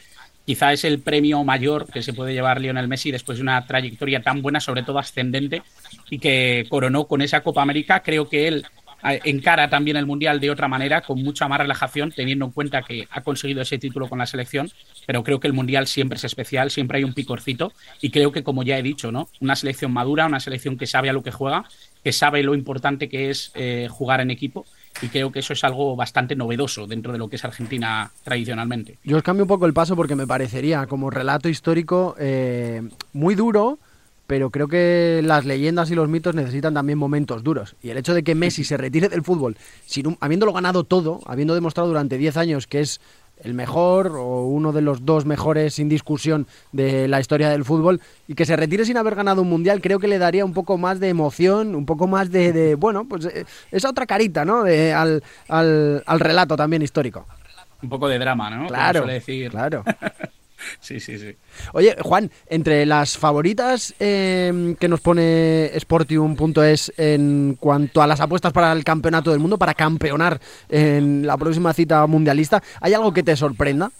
quizá 0.49 0.73
es 0.73 0.83
el 0.83 0.97
premio 0.97 1.43
mayor 1.43 1.85
que 1.85 2.01
se 2.01 2.11
puede 2.11 2.33
llevar 2.33 2.59
Lionel 2.59 2.87
Messi 2.87 3.11
después 3.11 3.37
de 3.37 3.43
una 3.43 3.67
trayectoria 3.67 4.23
tan 4.23 4.41
buena, 4.41 4.59
sobre 4.59 4.81
todo 4.81 4.97
ascendente, 4.97 5.61
y 6.09 6.17
que 6.17 6.65
coronó 6.69 7.05
con 7.05 7.21
esa 7.21 7.41
Copa 7.41 7.61
América. 7.61 8.01
Creo 8.01 8.27
que 8.27 8.47
él 8.47 8.65
eh, 9.03 9.19
encara 9.25 9.69
también 9.69 9.95
el 9.95 10.07
Mundial 10.07 10.39
de 10.39 10.49
otra 10.49 10.67
manera, 10.67 11.01
con 11.01 11.21
mucha 11.21 11.47
más 11.47 11.59
relajación, 11.59 12.11
teniendo 12.11 12.45
en 12.45 12.51
cuenta 12.51 12.81
que 12.81 13.07
ha 13.11 13.21
conseguido 13.21 13.61
ese 13.61 13.77
título 13.77 14.09
con 14.09 14.17
la 14.17 14.25
selección, 14.25 14.71
pero 15.05 15.23
creo 15.23 15.39
que 15.39 15.45
el 15.45 15.53
Mundial 15.53 15.85
siempre 15.85 16.15
es 16.15 16.23
especial, 16.23 16.71
siempre 16.71 16.97
hay 16.97 17.03
un 17.03 17.13
picorcito, 17.13 17.71
y 18.01 18.09
creo 18.09 18.31
que, 18.31 18.41
como 18.41 18.63
ya 18.63 18.75
he 18.79 18.81
dicho, 18.81 19.11
¿no? 19.11 19.29
Una 19.41 19.55
selección 19.55 19.93
madura, 19.93 20.25
una 20.25 20.39
selección 20.39 20.79
que 20.79 20.87
sabe 20.87 21.11
a 21.11 21.13
lo 21.13 21.21
que 21.21 21.29
juega, 21.29 21.65
que 22.03 22.11
sabe 22.11 22.41
lo 22.41 22.55
importante 22.55 23.07
que 23.07 23.29
es 23.29 23.51
eh, 23.53 23.87
jugar 23.87 24.19
en 24.19 24.31
equipo, 24.31 24.65
y 25.01 25.07
creo 25.07 25.31
que 25.31 25.39
eso 25.39 25.53
es 25.53 25.63
algo 25.63 25.95
bastante 25.95 26.35
novedoso 26.35 26.87
dentro 26.87 27.11
de 27.11 27.17
lo 27.17 27.29
que 27.29 27.37
es 27.37 27.45
Argentina 27.45 28.11
tradicionalmente. 28.23 28.97
Yo 29.03 29.17
os 29.17 29.23
cambio 29.23 29.43
un 29.43 29.47
poco 29.47 29.65
el 29.65 29.73
paso 29.73 29.95
porque 29.95 30.15
me 30.15 30.27
parecería 30.27 30.85
como 30.87 31.09
relato 31.09 31.49
histórico 31.49 32.15
eh, 32.19 32.81
muy 33.13 33.35
duro, 33.35 33.79
pero 34.27 34.51
creo 34.51 34.67
que 34.67 35.21
las 35.23 35.45
leyendas 35.45 35.89
y 35.89 35.95
los 35.95 36.07
mitos 36.07 36.35
necesitan 36.35 36.73
también 36.73 36.99
momentos 36.99 37.43
duros. 37.43 37.75
Y 37.81 37.89
el 37.89 37.97
hecho 37.97 38.13
de 38.13 38.23
que 38.23 38.35
Messi 38.35 38.63
se 38.63 38.77
retire 38.77 39.09
del 39.09 39.23
fútbol, 39.23 39.57
sin 39.85 40.17
habiéndolo 40.19 40.53
ganado 40.53 40.83
todo, 40.83 41.21
habiendo 41.25 41.55
demostrado 41.55 41.89
durante 41.89 42.17
10 42.17 42.37
años 42.37 42.67
que 42.67 42.81
es 42.81 43.01
el 43.43 43.53
mejor 43.53 44.13
o 44.15 44.43
uno 44.45 44.71
de 44.71 44.81
los 44.81 45.05
dos 45.05 45.25
mejores 45.25 45.75
sin 45.75 45.89
discusión 45.89 46.47
de 46.71 47.07
la 47.07 47.19
historia 47.19 47.49
del 47.49 47.63
fútbol 47.63 48.01
y 48.27 48.35
que 48.35 48.45
se 48.45 48.55
retire 48.55 48.85
sin 48.85 48.97
haber 48.97 49.15
ganado 49.15 49.41
un 49.41 49.49
mundial 49.49 49.81
creo 49.81 49.99
que 49.99 50.07
le 50.07 50.17
daría 50.17 50.45
un 50.45 50.53
poco 50.53 50.77
más 50.77 50.99
de 50.99 51.09
emoción 51.09 51.75
un 51.75 51.85
poco 51.85 52.07
más 52.07 52.31
de, 52.31 52.51
de, 52.51 52.75
bueno 52.75 53.05
pues 53.05 53.25
eh, 53.25 53.45
esa 53.71 53.89
otra 53.89 54.05
carita 54.05 54.45
no 54.45 54.63
de, 54.63 54.93
al, 54.93 55.23
al, 55.47 56.03
al 56.05 56.19
relato 56.19 56.55
también 56.57 56.81
histórico 56.81 57.25
Un 57.81 57.89
poco 57.89 58.07
de 58.09 58.19
drama, 58.19 58.49
¿no? 58.49 58.67
Claro 58.67 59.05
decir. 59.05 59.49
claro 59.51 59.83
Sí, 60.79 60.99
sí, 60.99 61.17
sí. 61.17 61.35
Oye, 61.73 61.95
Juan, 62.01 62.31
entre 62.47 62.85
las 62.85 63.17
favoritas 63.17 63.93
eh, 63.99 64.75
que 64.79 64.87
nos 64.87 65.01
pone 65.01 65.71
Sportium.es 65.79 66.93
en 66.97 67.57
cuanto 67.59 68.01
a 68.01 68.07
las 68.07 68.19
apuestas 68.19 68.53
para 68.53 68.71
el 68.71 68.83
campeonato 68.83 69.31
del 69.31 69.39
mundo, 69.39 69.57
para 69.57 69.73
campeonar 69.73 70.39
en 70.69 71.25
la 71.25 71.37
próxima 71.37 71.73
cita 71.73 72.05
mundialista, 72.07 72.61
¿hay 72.81 72.93
algo 72.93 73.13
que 73.13 73.23
te 73.23 73.35
sorprenda? 73.35 73.91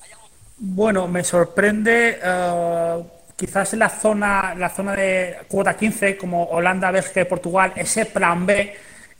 Bueno, 0.57 1.07
me 1.07 1.23
sorprende 1.23 2.19
eh, 2.21 3.03
quizás 3.35 3.73
en 3.73 3.79
la 3.79 3.89
zona, 3.89 4.53
la 4.55 4.69
zona 4.69 4.93
de 4.93 5.37
cuota 5.47 5.75
15, 5.75 6.17
como 6.17 6.43
Holanda, 6.45 6.91
Bélgica 6.91 7.21
y 7.21 7.25
Portugal, 7.25 7.73
ese 7.75 8.05
plan 8.05 8.45
B 8.45 8.73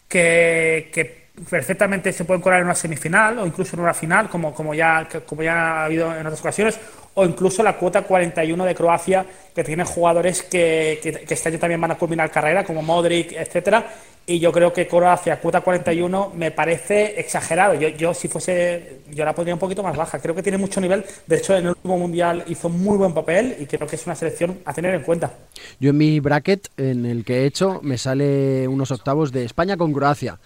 que, 0.08 0.90
que 0.94 1.20
perfectamente 1.50 2.12
se 2.12 2.26
pueden 2.26 2.42
colar 2.42 2.60
en 2.60 2.66
una 2.66 2.76
semifinal 2.76 3.40
o 3.40 3.46
incluso 3.46 3.76
en 3.76 3.84
una 3.84 3.94
final, 3.94 4.30
como, 4.30 4.54
como, 4.54 4.74
ya, 4.74 5.08
como 5.26 5.44
ya 5.44 5.82
ha 5.82 5.86
habido 5.86 6.14
en 6.14 6.26
otras 6.26 6.42
ocasiones, 6.42 6.80
o 7.20 7.26
incluso 7.26 7.62
la 7.64 7.76
cuota 7.76 8.04
41 8.04 8.66
de 8.66 8.76
Croacia, 8.76 9.26
que 9.54 9.64
tiene 9.64 9.84
jugadores 9.84 10.44
que, 10.44 11.00
que, 11.04 11.12
que 11.12 11.34
este 11.34 11.50
año 11.50 11.60
también 11.60 11.82
van 11.82 11.92
a 11.92 11.98
culminar 11.98 12.32
carrera, 12.32 12.64
como 12.64 12.82
Modric, 12.82 13.34
etcétera. 13.34 13.86
Y 14.26 14.40
yo 14.40 14.52
creo 14.52 14.72
que 14.72 14.88
Croacia, 14.88 15.40
cuota 15.42 15.62
41, 15.62 16.34
me 16.36 16.52
parece 16.52 17.20
exagerado. 17.20 17.74
Yo, 17.74 17.90
yo 17.90 18.14
si 18.14 18.28
fuese, 18.28 19.02
yo 19.12 19.26
la 19.26 19.34
pondría 19.34 19.56
un 19.56 19.60
poquito 19.60 19.82
más 19.82 19.98
baja. 19.98 20.20
Creo 20.20 20.36
que 20.36 20.44
tiene 20.44 20.60
mucho 20.60 20.80
nivel. 20.80 21.04
De 21.26 21.38
hecho, 21.38 21.58
en 21.58 21.64
el 21.64 21.70
último 21.70 21.98
mundial 21.98 22.44
hizo 22.48 22.70
muy 22.70 22.96
buen 22.96 23.14
papel 23.14 23.58
y 23.60 23.66
creo 23.66 23.88
que 23.88 23.96
es 23.96 24.06
una 24.06 24.16
selección 24.16 24.60
a 24.66 24.74
tener 24.74 24.94
en 24.94 25.02
cuenta. 25.02 25.34
Yo 25.80 25.90
en 25.90 25.98
mi 25.98 26.20
bracket, 26.20 26.70
en 26.78 27.06
el 27.06 27.26
que 27.26 27.40
he 27.40 27.46
hecho, 27.48 27.80
me 27.82 27.98
sale 27.98 28.68
unos 28.68 28.92
octavos 28.92 29.32
de 29.32 29.46
España 29.46 29.78
con 29.78 29.92
Croacia. 29.92 30.38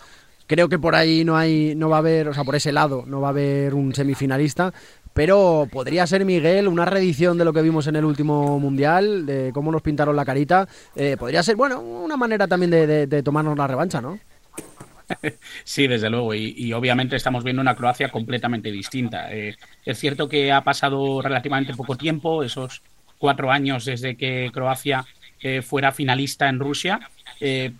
Creo 0.47 0.69
que 0.69 0.79
por 0.79 0.95
ahí 0.95 1.25
no 1.25 1.35
hay, 1.35 1.73
no 1.75 1.89
va 1.89 1.97
a 1.97 1.99
haber, 1.99 2.29
o 2.29 2.33
sea, 2.33 2.43
por 2.45 2.55
ese 2.55 2.71
lado 2.71 3.03
no 3.05 3.21
va 3.21 3.27
a 3.27 3.31
haber 3.31 3.73
un 3.73 3.93
semifinalista, 3.93 4.73
pero 5.13 5.67
podría 5.71 6.05
ser 6.07 6.25
Miguel 6.25 6.67
una 6.67 6.85
reedición 6.85 7.37
de 7.37 7.45
lo 7.45 7.53
que 7.53 7.61
vimos 7.61 7.87
en 7.87 7.95
el 7.95 8.05
último 8.05 8.59
mundial, 8.59 9.25
de 9.25 9.51
cómo 9.53 9.71
nos 9.71 9.81
pintaron 9.81 10.15
la 10.15 10.25
carita. 10.25 10.67
Eh, 10.95 11.15
podría 11.17 11.43
ser, 11.43 11.55
bueno, 11.55 11.81
una 11.81 12.17
manera 12.17 12.47
también 12.47 12.71
de, 12.71 13.23
tomarnos 13.23 13.57
la 13.57 13.67
revancha, 13.67 14.01
¿no? 14.01 14.19
Sí, 15.63 15.85
desde 15.85 16.09
luego. 16.09 16.33
Y, 16.33 16.73
obviamente 16.73 17.15
estamos 17.15 17.43
viendo 17.43 17.61
una 17.61 17.75
Croacia 17.75 18.09
completamente 18.09 18.71
distinta. 18.71 19.31
Eh, 19.31 19.55
es 19.85 19.99
cierto 19.99 20.27
que 20.27 20.51
ha 20.51 20.63
pasado 20.63 21.21
relativamente 21.21 21.75
poco 21.75 21.95
tiempo, 21.95 22.41
esos 22.41 22.81
cuatro 23.19 23.51
años 23.51 23.85
desde 23.85 24.15
que 24.15 24.49
Croacia 24.51 25.05
eh, 25.41 25.61
fuera 25.61 25.91
finalista 25.91 26.49
en 26.49 26.59
Rusia, 26.59 26.99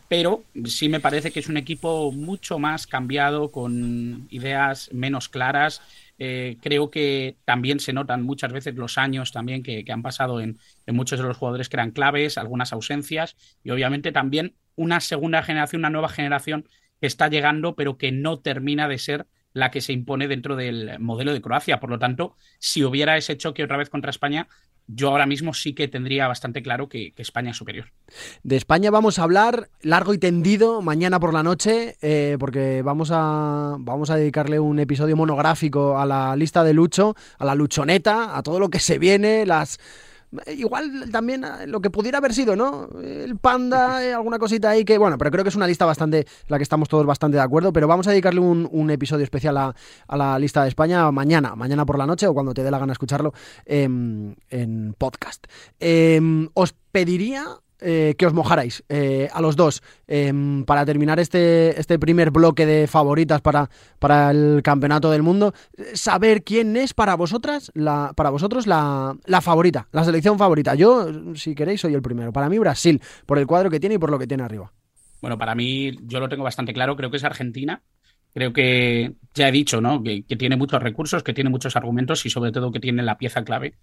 pero 0.09 0.43
sí 0.65 0.89
me 0.89 0.99
parece 0.99 1.31
que 1.31 1.39
es 1.39 1.47
un 1.47 1.55
equipo 1.55 2.11
mucho 2.11 2.59
más 2.59 2.85
cambiado, 2.85 3.49
con 3.49 4.27
ideas 4.29 4.89
menos 4.91 5.29
claras. 5.29 5.81
Eh, 6.19 6.57
creo 6.61 6.91
que 6.91 7.37
también 7.45 7.79
se 7.79 7.93
notan 7.93 8.23
muchas 8.23 8.51
veces 8.53 8.75
los 8.75 8.97
años 8.97 9.31
también 9.31 9.63
que, 9.63 9.83
han 9.89 10.01
pasado 10.01 10.39
en, 10.41 10.59
en 10.85 10.95
muchos 10.95 11.19
de 11.19 11.25
los 11.25 11.37
jugadores 11.37 11.69
que 11.69 11.75
eran 11.75 11.91
claves, 11.91 12.37
algunas 12.37 12.71
ausencias 12.73 13.35
y 13.63 13.71
obviamente 13.71 14.11
también 14.11 14.55
una 14.75 14.99
segunda 14.99 15.43
generación, 15.43 15.81
una 15.81 15.89
nueva 15.89 16.09
generación 16.09 16.67
que 17.01 17.07
está 17.07 17.27
llegando, 17.27 17.75
pero 17.75 17.97
que 17.97 18.11
no 18.11 18.39
termina 18.39 18.87
de 18.87 18.97
ser 18.97 19.27
la 19.53 19.71
que 19.71 19.81
se 19.81 19.93
impone 19.93 20.27
dentro 20.27 20.55
del 20.55 20.99
modelo 20.99 21.33
de 21.33 21.41
Croacia. 21.41 21.79
Por 21.79 21.89
lo 21.89 21.99
tanto, 21.99 22.35
si 22.59 22.83
hubiera 22.83 23.17
ese 23.17 23.37
choque 23.37 23.63
otra 23.63 23.77
vez 23.77 23.89
contra 23.89 24.09
España, 24.09 24.47
yo 24.87 25.09
ahora 25.09 25.25
mismo 25.25 25.53
sí 25.53 25.73
que 25.73 25.87
tendría 25.87 26.27
bastante 26.27 26.61
claro 26.61 26.89
que, 26.89 27.13
España 27.17 27.51
es 27.51 27.57
superior. 27.57 27.91
De 28.43 28.57
España 28.57 28.91
vamos 28.91 29.17
a 29.17 29.23
hablar 29.23 29.69
largo 29.81 30.13
y 30.13 30.17
tendido 30.17 30.81
mañana 30.81 31.19
por 31.19 31.33
la 31.33 31.43
noche, 31.43 31.95
eh, 32.01 32.35
porque 32.39 32.81
vamos 32.81 33.09
a, 33.13 33.75
vamos 33.79 34.09
a 34.09 34.17
dedicarle 34.17 34.59
un 34.59 34.79
episodio 34.79 35.15
monográfico 35.15 35.97
a 35.97 36.05
la 36.05 36.35
lista 36.35 36.63
de 36.63 36.73
Lucho, 36.73 37.15
a 37.37 37.45
la 37.45 37.55
luchoneta, 37.55 38.37
a 38.37 38.43
todo 38.43 38.59
lo 38.59 38.69
que 38.69 38.79
se 38.79 38.99
viene, 38.99 39.45
las... 39.45 39.79
Igual 40.47 41.11
también 41.11 41.45
a 41.45 41.65
lo 41.65 41.81
que 41.81 41.89
pudiera 41.89 42.17
haber 42.17 42.33
sido, 42.33 42.55
¿no? 42.55 42.89
El 43.01 43.37
panda, 43.37 44.03
eh, 44.05 44.13
alguna 44.13 44.39
cosita 44.39 44.69
ahí 44.69 44.85
que, 44.85 44.97
bueno, 44.97 45.17
pero 45.17 45.31
creo 45.31 45.43
que 45.43 45.49
es 45.49 45.55
una 45.55 45.67
lista 45.67 45.85
bastante, 45.85 46.25
la 46.47 46.57
que 46.57 46.63
estamos 46.63 46.89
todos 46.89 47.05
bastante 47.05 47.37
de 47.37 47.43
acuerdo, 47.43 47.73
pero 47.73 47.87
vamos 47.87 48.07
a 48.07 48.11
dedicarle 48.11 48.39
un, 48.39 48.67
un 48.71 48.89
episodio 48.89 49.23
especial 49.23 49.57
a, 49.57 49.75
a 50.07 50.17
la 50.17 50.39
lista 50.39 50.63
de 50.63 50.69
España 50.69 51.11
mañana, 51.11 51.55
mañana 51.55 51.85
por 51.85 51.97
la 51.97 52.05
noche 52.05 52.27
o 52.27 52.33
cuando 52.33 52.53
te 52.53 52.63
dé 52.63 52.71
la 52.71 52.79
gana 52.79 52.93
escucharlo 52.93 53.33
em, 53.65 54.35
en 54.49 54.95
podcast. 54.97 55.45
Em, 55.79 56.49
os 56.53 56.73
pediría 56.91 57.45
eh, 57.79 58.15
que 58.17 58.25
os 58.25 58.33
mojarais 58.33 58.83
eh, 58.89 59.29
a 59.33 59.41
los 59.41 59.55
dos 59.55 59.81
em, 60.07 60.63
para 60.65 60.85
terminar 60.85 61.19
este, 61.19 61.79
este 61.79 61.99
primer 61.99 62.31
bloque 62.31 62.65
de 62.65 62.87
favoritas 62.87 63.41
para, 63.41 63.69
para 63.99 64.31
el 64.31 64.61
campeonato 64.63 65.11
del 65.11 65.23
mundo. 65.23 65.53
eh, 65.77 65.91
Saber 65.95 66.43
quién 66.43 66.77
es 66.77 66.93
para 66.93 67.15
vosotras, 67.15 67.71
la, 67.73 68.13
para 68.15 68.29
vosotros 68.29 68.67
la, 68.67 69.15
la 69.25 69.41
favorita, 69.41 69.87
la 69.91 70.03
selección 70.03 70.37
favorita. 70.37 70.75
Yo, 70.75 71.07
si 71.35 71.55
queréis, 71.55 71.81
soy 71.81 71.93
el 71.93 72.01
primero. 72.01 72.31
Para 72.31 72.49
mí, 72.49 72.57
Brasil, 72.59 73.01
por 73.25 73.37
el 73.39 73.47
cuadro 73.47 73.69
que 73.69 73.79
tiene 73.79 73.95
y 73.95 73.99
por 73.99 74.11
lo 74.11 74.19
que 74.19 74.27
tiene 74.27 74.43
arriba. 74.43 74.71
Bueno, 75.21 75.37
para 75.37 75.55
mí, 75.55 75.95
yo 76.03 76.19
lo 76.19 76.27
tengo 76.29 76.43
bastante 76.43 76.73
claro, 76.73 76.95
creo 76.95 77.09
que 77.09 77.17
es 77.17 77.23
Argentina. 77.23 77.81
Creo 78.33 78.51
que 78.51 79.13
ya 79.35 79.47
he 79.47 79.51
dicho, 79.51 79.79
¿no? 79.79 80.01
Que, 80.01 80.23
que 80.23 80.35
tiene 80.35 80.57
muchos 80.57 80.81
recursos, 80.81 81.21
que 81.21 81.33
tiene 81.33 81.51
muchos 81.51 81.75
argumentos 81.75 82.25
y 82.25 82.31
sobre 82.31 82.51
todo 82.51 82.71
que 82.71 82.79
tiene 82.79 83.03
la 83.03 83.17
pieza 83.17 83.43
clave 83.43 83.75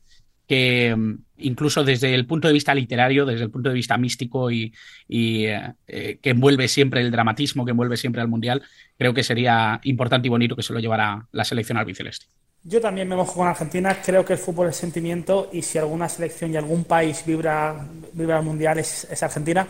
que 0.50 0.96
mm, 0.96 1.18
incluso 1.38 1.84
desde 1.84 2.12
el 2.12 2.26
punto 2.26 2.48
de 2.48 2.54
vista 2.54 2.74
literario, 2.74 3.24
desde 3.24 3.44
el 3.44 3.52
punto 3.52 3.68
de 3.68 3.74
vista 3.76 3.96
místico 3.96 4.50
y, 4.50 4.74
eh, 5.08 5.72
eh, 5.86 6.18
que 6.20 6.30
envuelve 6.30 6.66
siempre 6.66 7.02
el 7.02 7.12
dramatismo, 7.12 7.64
que 7.64 7.70
envuelve 7.70 7.96
siempre 7.96 8.20
al 8.20 8.26
Mundial, 8.26 8.60
creo 8.98 9.14
que 9.14 9.22
sería 9.22 9.80
importante 9.84 10.26
y 10.26 10.28
bonito 10.28 10.56
que 10.56 10.64
se 10.64 10.72
lo 10.72 10.80
llevara 10.80 11.24
la 11.30 11.44
selección 11.44 11.78
albiceleste. 11.78 12.26
Yo 12.64 12.80
también 12.80 13.08
me 13.08 13.14
mojo 13.14 13.34
con 13.34 13.46
Argentina. 13.46 13.96
Creo 14.04 14.24
que 14.24 14.32
el 14.32 14.40
fútbol 14.40 14.70
es 14.70 14.76
sentimiento 14.76 15.50
y 15.52 15.62
si 15.62 15.78
alguna 15.78 16.08
selección 16.08 16.52
y 16.52 16.56
algún 16.56 16.82
país 16.82 17.22
vibra, 17.24 17.86
vibra 18.12 18.38
al 18.38 18.44
mundial 18.44 18.80
es, 18.80 19.06
es 19.08 19.22
Argentina. 19.22 19.68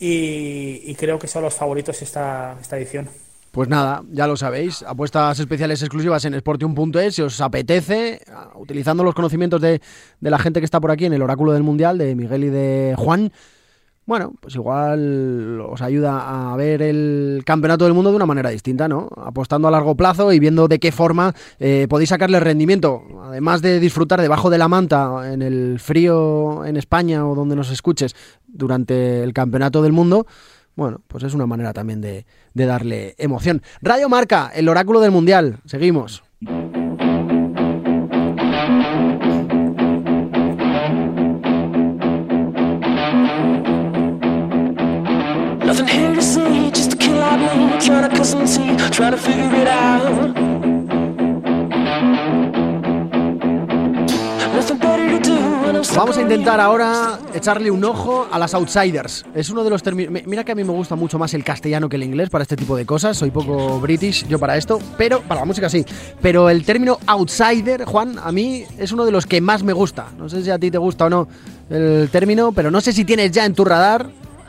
Y, 0.00 0.82
y 0.84 0.96
creo 0.96 1.16
que 1.16 1.28
son 1.28 1.44
los 1.44 1.54
favoritos 1.54 2.02
esta, 2.02 2.58
esta 2.60 2.76
edición. 2.76 3.08
Pues 3.50 3.68
nada, 3.68 4.02
ya 4.10 4.26
lo 4.26 4.36
sabéis, 4.36 4.82
apuestas 4.82 5.40
especiales 5.40 5.82
exclusivas 5.82 6.24
en 6.24 6.38
Sportium.es 6.38 7.14
si 7.14 7.22
os 7.22 7.40
apetece, 7.40 8.20
ah, 8.32 8.50
utilizando 8.56 9.02
los 9.02 9.14
conocimientos 9.14 9.60
de, 9.60 9.80
de 10.20 10.30
la 10.30 10.38
gente 10.38 10.60
que 10.60 10.64
está 10.64 10.80
por 10.80 10.90
aquí 10.90 11.06
en 11.06 11.14
el 11.14 11.22
oráculo 11.22 11.52
del 11.52 11.62
Mundial, 11.62 11.98
de 11.98 12.14
Miguel 12.14 12.44
y 12.44 12.50
de 12.50 12.94
Juan. 12.96 13.32
Bueno, 14.08 14.32
pues 14.40 14.54
igual 14.54 15.60
os 15.60 15.82
ayuda 15.82 16.52
a 16.52 16.56
ver 16.56 16.80
el 16.80 17.42
campeonato 17.44 17.84
del 17.84 17.92
mundo 17.92 18.08
de 18.08 18.16
una 18.16 18.24
manera 18.24 18.48
distinta, 18.48 18.88
¿no? 18.88 19.10
Apostando 19.18 19.68
a 19.68 19.70
largo 19.70 19.96
plazo 19.96 20.32
y 20.32 20.38
viendo 20.38 20.66
de 20.66 20.78
qué 20.78 20.92
forma 20.92 21.34
eh, 21.58 21.86
podéis 21.90 22.08
sacarle 22.08 22.40
rendimiento. 22.40 23.02
Además 23.24 23.60
de 23.60 23.78
disfrutar 23.78 24.22
debajo 24.22 24.48
de 24.48 24.56
la 24.56 24.66
manta, 24.66 25.30
en 25.30 25.42
el 25.42 25.78
frío 25.78 26.64
en 26.64 26.78
España 26.78 27.28
o 27.28 27.34
donde 27.34 27.54
nos 27.54 27.70
escuches 27.70 28.16
durante 28.46 29.22
el 29.22 29.34
campeonato 29.34 29.82
del 29.82 29.92
mundo, 29.92 30.26
bueno, 30.74 31.02
pues 31.06 31.24
es 31.24 31.34
una 31.34 31.46
manera 31.46 31.74
también 31.74 32.00
de, 32.00 32.24
de 32.58 32.66
darle 32.66 33.14
emoción. 33.16 33.62
Radio 33.80 34.08
Marca, 34.10 34.50
el 34.54 34.68
oráculo 34.68 35.00
del 35.00 35.12
Mundial. 35.12 35.60
Seguimos. 35.64 36.22
Vamos 55.96 56.16
a 56.18 56.22
intentar 56.22 56.60
ahora 56.60 57.18
echarle 57.34 57.70
un 57.70 57.84
ojo 57.84 58.26
a 58.30 58.38
las 58.38 58.54
outsiders. 58.54 59.24
Es 59.34 59.50
uno 59.50 59.62
de 59.64 59.70
los 59.70 59.82
términos. 59.82 60.12
mi- 60.12 60.22
Mira 60.26 60.44
que 60.44 60.52
a 60.52 60.54
mí 60.54 60.64
me 60.64 60.72
gusta 60.72 60.96
mucho 60.96 61.18
más 61.18 61.34
el 61.34 61.44
castellano 61.44 61.88
que 61.88 61.96
el 61.96 62.02
inglés 62.02 62.30
para 62.30 62.42
este 62.42 62.56
tipo 62.56 62.76
de 62.76 62.84
cosas. 62.84 63.16
Soy 63.16 63.30
poco 63.30 63.78
british 63.80 64.26
yo 64.28 64.38
para 64.38 64.56
esto, 64.56 64.78
pero 64.96 65.20
para 65.22 65.40
la 65.40 65.44
música 65.46 65.68
sí. 65.68 65.84
Pero 66.20 66.50
el 66.50 66.64
término 66.64 66.98
outsider, 67.06 67.84
Juan, 67.84 68.18
a 68.22 68.32
mí 68.32 68.64
es 68.78 68.92
uno 68.92 69.04
de 69.04 69.12
los 69.12 69.26
que 69.26 69.40
más 69.40 69.62
me 69.62 69.72
gusta. 69.72 70.06
No 70.18 70.28
sé 70.28 70.42
si 70.42 70.50
a 70.50 70.58
ti 70.58 70.70
te 70.70 70.78
gusta 70.78 71.06
o 71.06 71.10
no 71.10 71.28
el 71.70 72.08
término, 72.10 72.52
pero 72.52 72.70
no 72.70 72.80
sé 72.80 72.92
si 72.92 73.04
tienes 73.04 73.30
ya 73.30 73.44
en 73.44 73.54
tu 73.54 73.64
radar, 73.64 74.08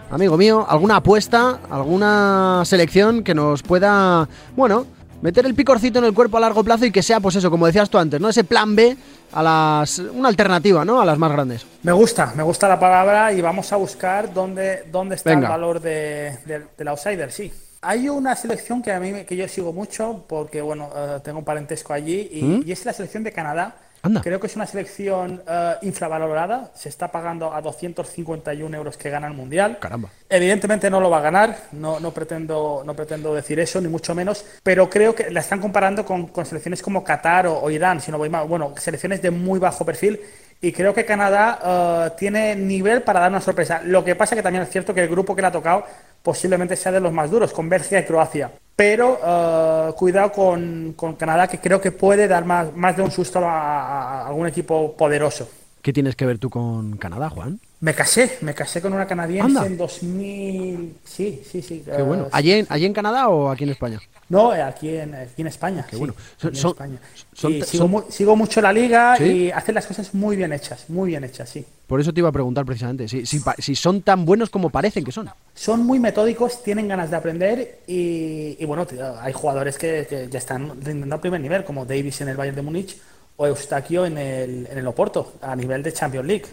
amigo 0.09 0.37
mío, 0.37 0.65
alguna 0.67 0.97
apuesta, 0.97 1.59
alguna 1.69 2.63
selección 2.65 3.23
que 3.23 3.35
nos 3.35 3.61
pueda, 3.61 4.27
bueno, 4.55 4.85
meter 5.21 5.45
el 5.45 5.53
picorcito 5.55 5.99
en 5.99 6.05
el 6.05 6.13
cuerpo 6.13 6.37
a 6.37 6.39
largo 6.39 6.63
plazo 6.63 6.85
y 6.85 6.91
que 6.91 7.01
sea, 7.03 7.19
pues 7.19 7.35
eso, 7.35 7.49
como 7.51 7.65
decías 7.65 7.89
tú 7.89 7.97
antes, 7.97 8.19
¿no? 8.21 8.29
Ese 8.29 8.43
plan 8.43 8.75
B 8.75 8.95
a 9.31 9.43
las. 9.43 9.99
una 9.99 10.29
alternativa, 10.29 10.83
¿no? 10.85 11.01
A 11.01 11.05
las 11.05 11.17
más 11.17 11.31
grandes. 11.31 11.65
Me 11.83 11.91
gusta, 11.91 12.33
me 12.35 12.43
gusta 12.43 12.67
la 12.67 12.79
palabra 12.79 13.31
y 13.33 13.41
vamos 13.41 13.71
a 13.73 13.75
buscar 13.75 14.33
dónde, 14.33 14.85
dónde 14.91 15.15
está 15.15 15.31
Venga. 15.31 15.47
el 15.47 15.51
valor 15.51 15.81
de, 15.81 16.37
de- 16.45 16.65
del 16.77 16.87
outsider, 16.87 17.31
sí. 17.31 17.51
Hay 17.81 18.09
una 18.09 18.35
selección 18.35 18.81
que 18.81 18.91
a 18.91 18.99
mí 18.99 19.23
que 19.23 19.35
yo 19.37 19.47
sigo 19.47 19.71
mucho 19.71 20.25
porque 20.27 20.61
bueno 20.61 20.89
eh, 20.93 21.19
tengo 21.23 21.39
un 21.39 21.45
parentesco 21.45 21.93
allí 21.93 22.27
y, 22.31 22.63
y 22.67 22.71
es 22.73 22.83
la 22.85 22.91
selección 22.91 23.23
de 23.23 23.31
Canadá. 23.31 23.75
Anda. 24.01 24.21
Creo 24.21 24.39
que 24.39 24.47
es 24.47 24.55
una 24.55 24.65
selección 24.65 25.41
eh, 25.47 25.75
infravalorada. 25.81 26.71
Se 26.73 26.89
está 26.89 27.09
pagando 27.09 27.53
a 27.53 27.61
251 27.61 28.75
euros 28.75 28.97
que 28.97 29.09
gana 29.09 29.27
el 29.27 29.33
mundial. 29.33 29.77
Caramba. 29.79 30.09
Evidentemente 30.29 30.89
no 30.89 30.99
lo 30.99 31.09
va 31.09 31.17
a 31.17 31.21
ganar, 31.21 31.57
no, 31.73 31.99
no, 31.99 32.11
pretendo, 32.11 32.83
no 32.85 32.95
pretendo 32.95 33.33
decir 33.33 33.59
eso, 33.59 33.81
ni 33.81 33.87
mucho 33.87 34.13
menos, 34.13 34.45
pero 34.63 34.89
creo 34.89 35.15
que 35.15 35.31
la 35.31 35.39
están 35.39 35.59
comparando 35.59 36.05
con, 36.05 36.27
con 36.27 36.45
selecciones 36.45 36.81
como 36.81 37.03
Qatar 37.03 37.47
o, 37.47 37.59
o 37.59 37.71
Irán, 37.71 37.99
si 37.99 38.11
no 38.11 38.17
voy 38.17 38.29
mal, 38.29 38.47
bueno, 38.47 38.73
selecciones 38.77 39.21
de 39.21 39.31
muy 39.31 39.59
bajo 39.59 39.85
perfil, 39.85 40.19
y 40.61 40.73
creo 40.73 40.93
que 40.93 41.05
Canadá 41.05 41.59
eh, 41.63 42.11
tiene 42.17 42.55
nivel 42.55 43.01
para 43.01 43.21
dar 43.21 43.29
una 43.29 43.39
sorpresa. 43.39 43.81
Lo 43.83 44.03
que 44.03 44.15
pasa 44.15 44.35
que 44.35 44.43
también 44.43 44.63
es 44.63 44.69
cierto 44.69 44.93
que 44.93 45.01
el 45.01 45.07
grupo 45.07 45.33
que 45.33 45.41
le 45.41 45.47
ha 45.47 45.51
tocado 45.51 45.85
posiblemente 46.23 46.75
sea 46.75 46.91
de 46.91 46.99
los 46.99 47.11
más 47.13 47.29
duros, 47.31 47.51
con 47.53 47.69
Bélgica 47.69 47.99
y 47.99 48.05
Croacia. 48.05 48.51
Pero 48.75 49.19
eh, 49.25 49.93
cuidado 49.97 50.31
con, 50.31 50.93
con 50.95 51.15
Canadá, 51.15 51.47
que 51.47 51.59
creo 51.59 51.81
que 51.81 51.91
puede 51.91 52.27
dar 52.27 52.45
más, 52.45 52.73
más 52.75 52.95
de 52.95 53.03
un 53.03 53.11
susto 53.11 53.39
a, 53.39 53.43
a- 53.51 54.21
a 54.23 54.27
algún 54.27 54.47
equipo 54.47 54.95
poderoso. 54.95 55.49
¿Qué 55.81 55.91
tienes 55.93 56.15
que 56.15 56.25
ver 56.25 56.39
tú 56.39 56.49
con 56.49 56.97
Canadá, 56.97 57.29
Juan? 57.29 57.59
Me 57.81 57.93
casé, 57.93 58.37
me 58.41 58.53
casé 58.53 58.81
con 58.81 58.91
una 58.91 59.07
canadiense 59.07 59.45
Anda. 59.57 59.65
en 59.65 59.77
2000. 59.77 60.97
Sí, 61.05 61.41
sí, 61.49 61.61
sí. 61.61 61.81
Qué 61.85 62.01
bueno. 62.01 62.27
¿Allí 62.33 62.51
en, 62.51 62.67
¿Allí 62.69 62.85
en 62.85 62.91
Canadá 62.93 63.29
o 63.29 63.49
aquí 63.49 63.63
en 63.63 63.69
España? 63.69 64.01
No, 64.27 64.53
eh, 64.53 64.61
aquí 64.61 64.89
en, 64.97 65.15
aquí 65.15 65.41
en 65.41 65.47
España. 65.47 65.85
Qué 65.89 65.95
sí, 65.95 65.97
bueno. 65.99 66.13
aquí 66.13 66.35
Son- 66.41 66.49
en 66.49 66.55
son- 66.57 66.71
España. 66.71 66.99
son- 67.33 67.53
Y 67.53 67.61
sigo, 67.63 67.83
son- 67.83 67.91
mu- 67.91 68.03
sigo 68.09 68.35
mucho 68.35 68.59
la 68.61 68.73
liga 68.73 69.15
¿Sí? 69.17 69.23
y 69.23 69.51
hacen 69.51 69.75
las 69.75 69.85
cosas 69.85 70.13
muy 70.13 70.35
bien 70.35 70.51
hechas, 70.51 70.89
muy 70.89 71.11
bien 71.11 71.23
hechas, 71.23 71.49
sí. 71.49 71.65
Por 71.87 72.01
eso 72.01 72.13
te 72.13 72.19
iba 72.19 72.27
a 72.27 72.33
preguntar 72.33 72.65
precisamente. 72.65 73.07
Si, 73.07 73.25
si, 73.25 73.41
si 73.59 73.75
son 73.75 74.01
tan 74.01 74.25
buenos 74.25 74.49
como 74.49 74.69
parecen 74.69 75.05
que 75.05 75.13
son. 75.13 75.29
Son 75.55 75.85
muy 75.85 75.99
metódicos, 75.99 76.61
tienen 76.61 76.87
ganas 76.89 77.09
de 77.09 77.15
aprender 77.15 77.79
y, 77.87 78.57
y 78.59 78.65
bueno, 78.65 78.85
tío, 78.85 79.17
hay 79.21 79.31
jugadores 79.31 79.77
que, 79.77 80.05
que 80.07 80.27
ya 80.29 80.37
están 80.39 80.69
rindiendo 80.83 81.15
al 81.15 81.21
primer 81.21 81.39
nivel, 81.39 81.63
como 81.63 81.85
Davis 81.85 82.19
en 82.19 82.27
el 82.27 82.35
Bayern 82.35 82.57
de 82.57 82.61
Múnich 82.61 82.97
o 83.37 83.47
Eustaquio 83.47 84.05
en 84.05 84.17
el, 84.17 84.67
en 84.69 84.77
el 84.77 84.85
Oporto, 84.85 85.35
a 85.41 85.55
nivel 85.55 85.81
de 85.81 85.93
Champions 85.93 86.27
League. 86.27 86.45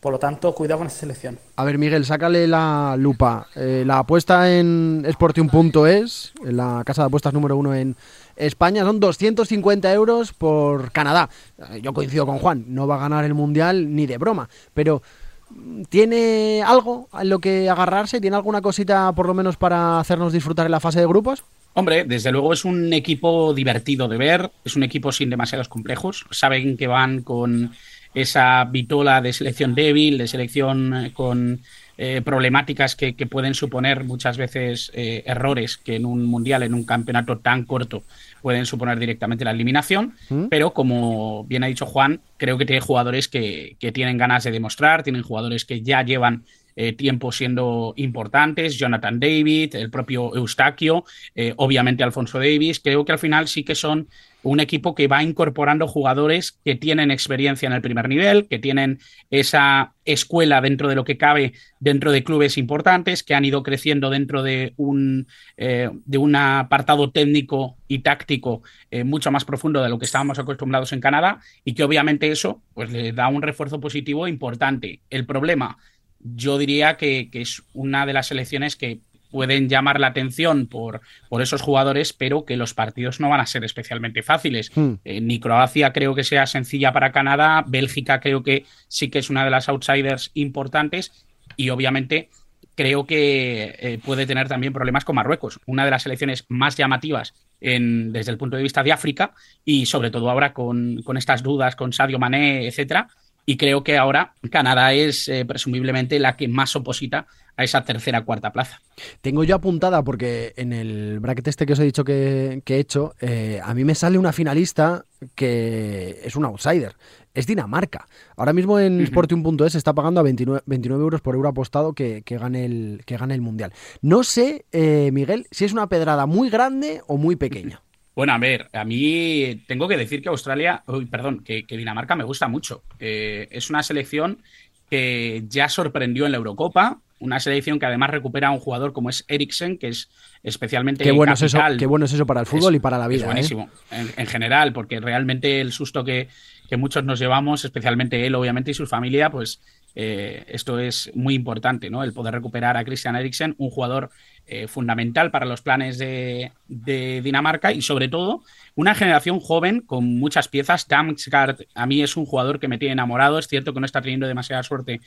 Por 0.00 0.12
lo 0.12 0.18
tanto, 0.18 0.54
cuidado 0.54 0.78
con 0.78 0.86
esta 0.86 1.00
selección. 1.00 1.38
A 1.56 1.64
ver, 1.64 1.76
Miguel, 1.76 2.06
sácale 2.06 2.48
la 2.48 2.96
lupa. 2.98 3.48
Eh, 3.54 3.84
la 3.86 3.98
apuesta 3.98 4.50
en 4.50 5.06
Sportium.es, 5.12 6.32
en 6.42 6.56
la 6.56 6.82
casa 6.86 7.02
de 7.02 7.06
apuestas 7.08 7.34
número 7.34 7.58
uno 7.58 7.74
en 7.74 7.96
España, 8.34 8.82
son 8.82 8.98
250 8.98 9.92
euros 9.92 10.32
por 10.32 10.90
Canadá. 10.90 11.28
Eh, 11.58 11.82
Yo 11.82 11.92
coincido 11.92 12.24
con 12.24 12.38
Juan, 12.38 12.64
no 12.68 12.86
va 12.86 12.94
a 12.94 13.00
ganar 13.00 13.26
el 13.26 13.34
Mundial 13.34 13.94
ni 13.94 14.06
de 14.06 14.16
broma, 14.16 14.48
pero 14.72 15.02
mm, 15.50 15.82
¿tiene 15.90 16.62
algo 16.66 17.10
en 17.20 17.28
lo 17.28 17.38
que 17.38 17.68
agarrarse? 17.68 18.22
¿Tiene 18.22 18.36
alguna 18.36 18.62
cosita 18.62 19.12
por 19.12 19.26
lo 19.26 19.34
menos 19.34 19.58
para 19.58 20.00
hacernos 20.00 20.32
disfrutar 20.32 20.64
en 20.64 20.72
la 20.72 20.80
fase 20.80 21.00
de 21.00 21.06
grupos? 21.06 21.44
Hombre, 21.74 22.04
desde 22.04 22.32
luego 22.32 22.54
es 22.54 22.64
un 22.64 22.92
equipo 22.94 23.52
divertido 23.52 24.08
de 24.08 24.16
ver, 24.16 24.50
es 24.64 24.76
un 24.76 24.82
equipo 24.82 25.12
sin 25.12 25.28
demasiados 25.30 25.68
complejos, 25.68 26.24
saben 26.30 26.76
que 26.76 26.86
van 26.86 27.20
con 27.22 27.72
esa 28.14 28.64
vitola 28.64 29.20
de 29.20 29.32
selección 29.32 29.74
débil, 29.74 30.18
de 30.18 30.28
selección 30.28 30.94
eh, 30.94 31.12
con 31.12 31.60
eh, 32.02 32.22
problemáticas 32.24 32.96
que, 32.96 33.14
que 33.14 33.26
pueden 33.26 33.54
suponer 33.54 34.04
muchas 34.04 34.38
veces 34.38 34.90
eh, 34.94 35.22
errores 35.26 35.76
que 35.76 35.96
en 35.96 36.06
un 36.06 36.24
mundial, 36.24 36.62
en 36.62 36.72
un 36.72 36.84
campeonato 36.84 37.38
tan 37.38 37.64
corto, 37.64 38.02
pueden 38.40 38.64
suponer 38.64 38.98
directamente 38.98 39.44
la 39.44 39.50
eliminación, 39.50 40.14
pero 40.48 40.72
como 40.72 41.44
bien 41.44 41.62
ha 41.62 41.66
dicho 41.66 41.84
Juan, 41.84 42.22
creo 42.38 42.56
que 42.56 42.64
tiene 42.64 42.80
jugadores 42.80 43.28
que, 43.28 43.76
que 43.78 43.92
tienen 43.92 44.16
ganas 44.16 44.44
de 44.44 44.50
demostrar, 44.50 45.02
tienen 45.02 45.22
jugadores 45.22 45.66
que 45.66 45.82
ya 45.82 46.02
llevan 46.02 46.44
eh, 46.76 46.94
tiempo 46.94 47.32
siendo 47.32 47.92
importantes, 47.96 48.78
Jonathan 48.78 49.20
David, 49.20 49.74
el 49.74 49.90
propio 49.90 50.34
Eustaquio, 50.34 51.04
eh, 51.34 51.52
obviamente 51.56 52.04
Alfonso 52.04 52.38
Davis, 52.38 52.80
creo 52.80 53.04
que 53.04 53.12
al 53.12 53.18
final 53.18 53.48
sí 53.48 53.64
que 53.64 53.74
son 53.74 54.08
un 54.42 54.60
equipo 54.60 54.94
que 54.94 55.08
va 55.08 55.22
incorporando 55.22 55.86
jugadores 55.86 56.58
que 56.64 56.74
tienen 56.74 57.10
experiencia 57.10 57.66
en 57.66 57.72
el 57.72 57.82
primer 57.82 58.08
nivel, 58.08 58.48
que 58.48 58.58
tienen 58.58 58.98
esa 59.30 59.94
escuela 60.04 60.60
dentro 60.60 60.88
de 60.88 60.94
lo 60.94 61.04
que 61.04 61.16
cabe 61.16 61.52
dentro 61.78 62.12
de 62.12 62.24
clubes 62.24 62.58
importantes, 62.58 63.22
que 63.22 63.34
han 63.34 63.44
ido 63.44 63.62
creciendo 63.62 64.10
dentro 64.10 64.42
de 64.42 64.74
un, 64.76 65.26
eh, 65.56 65.90
de 66.04 66.18
un 66.18 66.34
apartado 66.36 67.10
técnico 67.10 67.76
y 67.86 68.00
táctico 68.00 68.62
eh, 68.90 69.04
mucho 69.04 69.30
más 69.30 69.44
profundo 69.44 69.82
de 69.82 69.88
lo 69.88 69.98
que 69.98 70.06
estábamos 70.06 70.38
acostumbrados 70.38 70.92
en 70.92 71.00
Canadá 71.00 71.40
y 71.64 71.74
que 71.74 71.84
obviamente 71.84 72.30
eso 72.30 72.62
pues 72.74 72.90
le 72.90 73.12
da 73.12 73.28
un 73.28 73.42
refuerzo 73.42 73.80
positivo 73.80 74.26
importante. 74.26 75.00
El 75.10 75.26
problema, 75.26 75.76
yo 76.18 76.58
diría 76.58 76.96
que, 76.96 77.30
que 77.30 77.42
es 77.42 77.62
una 77.72 78.06
de 78.06 78.12
las 78.12 78.28
selecciones 78.28 78.76
que 78.76 79.00
pueden 79.30 79.68
llamar 79.68 80.00
la 80.00 80.08
atención 80.08 80.66
por, 80.66 81.00
por 81.28 81.42
esos 81.42 81.62
jugadores, 81.62 82.12
pero 82.12 82.44
que 82.44 82.56
los 82.56 82.74
partidos 82.74 83.20
no 83.20 83.28
van 83.28 83.40
a 83.40 83.46
ser 83.46 83.64
especialmente 83.64 84.22
fáciles. 84.22 84.70
Hmm. 84.74 84.94
Eh, 85.04 85.20
ni 85.20 85.40
Croacia 85.40 85.92
creo 85.92 86.14
que 86.14 86.24
sea 86.24 86.46
sencilla 86.46 86.92
para 86.92 87.12
Canadá, 87.12 87.64
Bélgica 87.66 88.20
creo 88.20 88.42
que 88.42 88.64
sí 88.88 89.08
que 89.08 89.18
es 89.18 89.30
una 89.30 89.44
de 89.44 89.50
las 89.50 89.68
outsiders 89.68 90.30
importantes 90.34 91.26
y 91.56 91.70
obviamente 91.70 92.30
creo 92.74 93.06
que 93.06 93.76
eh, 93.78 94.00
puede 94.04 94.26
tener 94.26 94.48
también 94.48 94.72
problemas 94.72 95.04
con 95.04 95.16
Marruecos, 95.16 95.60
una 95.66 95.84
de 95.84 95.90
las 95.90 96.02
selecciones 96.02 96.46
más 96.48 96.76
llamativas 96.76 97.34
en, 97.60 98.12
desde 98.12 98.32
el 98.32 98.38
punto 98.38 98.56
de 98.56 98.62
vista 98.62 98.82
de 98.82 98.92
África 98.92 99.34
y 99.64 99.86
sobre 99.86 100.10
todo 100.10 100.30
ahora 100.30 100.52
con, 100.52 101.02
con 101.02 101.16
estas 101.16 101.42
dudas 101.42 101.76
con 101.76 101.92
Sadio 101.92 102.18
Mané, 102.18 102.66
etcétera. 102.66 103.08
Y 103.46 103.56
creo 103.56 103.82
que 103.82 103.96
ahora 103.96 104.34
Canadá 104.50 104.92
es 104.92 105.28
eh, 105.28 105.44
presumiblemente 105.44 106.18
la 106.18 106.36
que 106.36 106.48
más 106.48 106.76
oposita 106.76 107.26
a 107.56 107.64
esa 107.64 107.84
tercera 107.84 108.24
cuarta 108.24 108.52
plaza. 108.52 108.80
Tengo 109.20 109.44
yo 109.44 109.56
apuntada 109.56 110.02
porque 110.02 110.54
en 110.56 110.72
el 110.72 111.20
bracket 111.20 111.48
este 111.48 111.66
que 111.66 111.72
os 111.74 111.78
he 111.80 111.84
dicho 111.84 112.04
que, 112.04 112.62
que 112.64 112.76
he 112.76 112.78
hecho, 112.78 113.14
eh, 113.20 113.60
a 113.62 113.74
mí 113.74 113.84
me 113.84 113.94
sale 113.94 114.18
una 114.18 114.32
finalista 114.32 115.04
que 115.34 116.20
es 116.24 116.36
un 116.36 116.44
outsider. 116.44 116.94
Es 117.34 117.46
Dinamarca. 117.46 118.08
Ahora 118.36 118.52
mismo 118.52 118.78
en 118.78 119.02
Ujú. 119.02 119.06
Sportium.es 119.06 119.72
se 119.72 119.78
está 119.78 119.92
pagando 119.94 120.20
a 120.20 120.22
29, 120.22 120.62
29 120.66 121.02
euros 121.02 121.20
por 121.20 121.34
euro 121.34 121.48
apostado 121.48 121.92
que, 121.92 122.22
que 122.22 122.38
gane 122.38 122.64
el, 122.64 123.02
que 123.04 123.16
gane 123.16 123.34
el 123.34 123.40
Mundial. 123.40 123.72
No 124.00 124.24
sé, 124.24 124.64
eh, 124.72 125.10
Miguel, 125.12 125.46
si 125.50 125.64
es 125.64 125.72
una 125.72 125.88
pedrada 125.88 126.26
muy 126.26 126.50
grande 126.50 127.02
o 127.06 127.16
muy 127.18 127.36
pequeña. 127.36 127.82
Bueno, 128.20 128.34
a 128.34 128.38
ver, 128.38 128.68
a 128.74 128.84
mí 128.84 129.62
tengo 129.66 129.88
que 129.88 129.96
decir 129.96 130.20
que 130.20 130.28
Australia, 130.28 130.82
uy, 130.86 131.06
perdón, 131.06 131.42
que, 131.42 131.64
que 131.64 131.78
Dinamarca 131.78 132.14
me 132.16 132.24
gusta 132.24 132.48
mucho. 132.48 132.82
Eh, 132.98 133.48
es 133.50 133.70
una 133.70 133.82
selección 133.82 134.42
que 134.90 135.42
ya 135.48 135.70
sorprendió 135.70 136.26
en 136.26 136.32
la 136.32 136.36
Eurocopa, 136.36 136.98
una 137.18 137.40
selección 137.40 137.78
que 137.78 137.86
además 137.86 138.10
recupera 138.10 138.48
a 138.48 138.50
un 138.50 138.58
jugador 138.60 138.92
como 138.92 139.08
es 139.08 139.24
Eriksen, 139.26 139.78
que 139.78 139.88
es 139.88 140.10
especialmente 140.42 141.02
Qué 141.02 141.12
bueno, 141.12 141.32
es 141.32 141.40
eso, 141.40 141.58
qué 141.78 141.86
bueno 141.86 142.04
es 142.04 142.12
eso 142.12 142.26
para 142.26 142.40
el 142.40 142.46
fútbol 142.46 142.74
Es- 142.74 142.78
y 142.78 142.80
para 142.80 142.98
la 142.98 143.04
es 143.04 143.08
vida. 143.08 143.22
¿eh? 143.22 143.26
buenísimo, 143.26 143.70
en, 143.90 144.10
en 144.14 144.26
general, 144.26 144.74
porque 144.74 145.00
realmente 145.00 145.62
el 145.62 145.72
susto 145.72 146.04
que, 146.04 146.28
que 146.68 146.76
muchos 146.76 147.02
nos 147.04 147.18
llevamos, 147.18 147.64
especialmente 147.64 148.26
él, 148.26 148.34
obviamente, 148.34 148.72
y 148.72 148.74
su 148.74 148.86
familia, 148.86 149.30
pues 149.30 149.62
eh, 149.94 150.44
esto 150.48 150.78
es 150.78 151.10
muy 151.14 151.34
importante, 151.34 151.88
¿no? 151.88 152.04
El 152.04 152.12
poder 152.12 152.34
recuperar 152.34 152.76
a 152.76 152.84
Christian 152.84 153.16
Eriksen, 153.16 153.54
un 153.56 153.70
jugador 153.70 154.10
eh, 154.52 154.66
fundamental 154.66 155.30
para 155.30 155.46
los 155.46 155.62
planes 155.62 155.96
de, 155.96 156.50
de 156.66 157.20
Dinamarca 157.22 157.72
y 157.72 157.82
sobre 157.82 158.08
todo 158.08 158.42
una 158.74 158.96
generación 158.96 159.38
joven 159.38 159.80
con 159.80 160.18
muchas 160.18 160.48
piezas. 160.48 160.88
Damsgaard 160.88 161.66
a 161.72 161.86
mí 161.86 162.02
es 162.02 162.16
un 162.16 162.26
jugador 162.26 162.58
que 162.58 162.66
me 162.66 162.76
tiene 162.76 162.94
enamorado, 162.94 163.38
es 163.38 163.46
cierto 163.46 163.72
que 163.72 163.78
no 163.78 163.86
está 163.86 164.02
teniendo 164.02 164.26
demasiada 164.26 164.64
suerte 164.64 165.00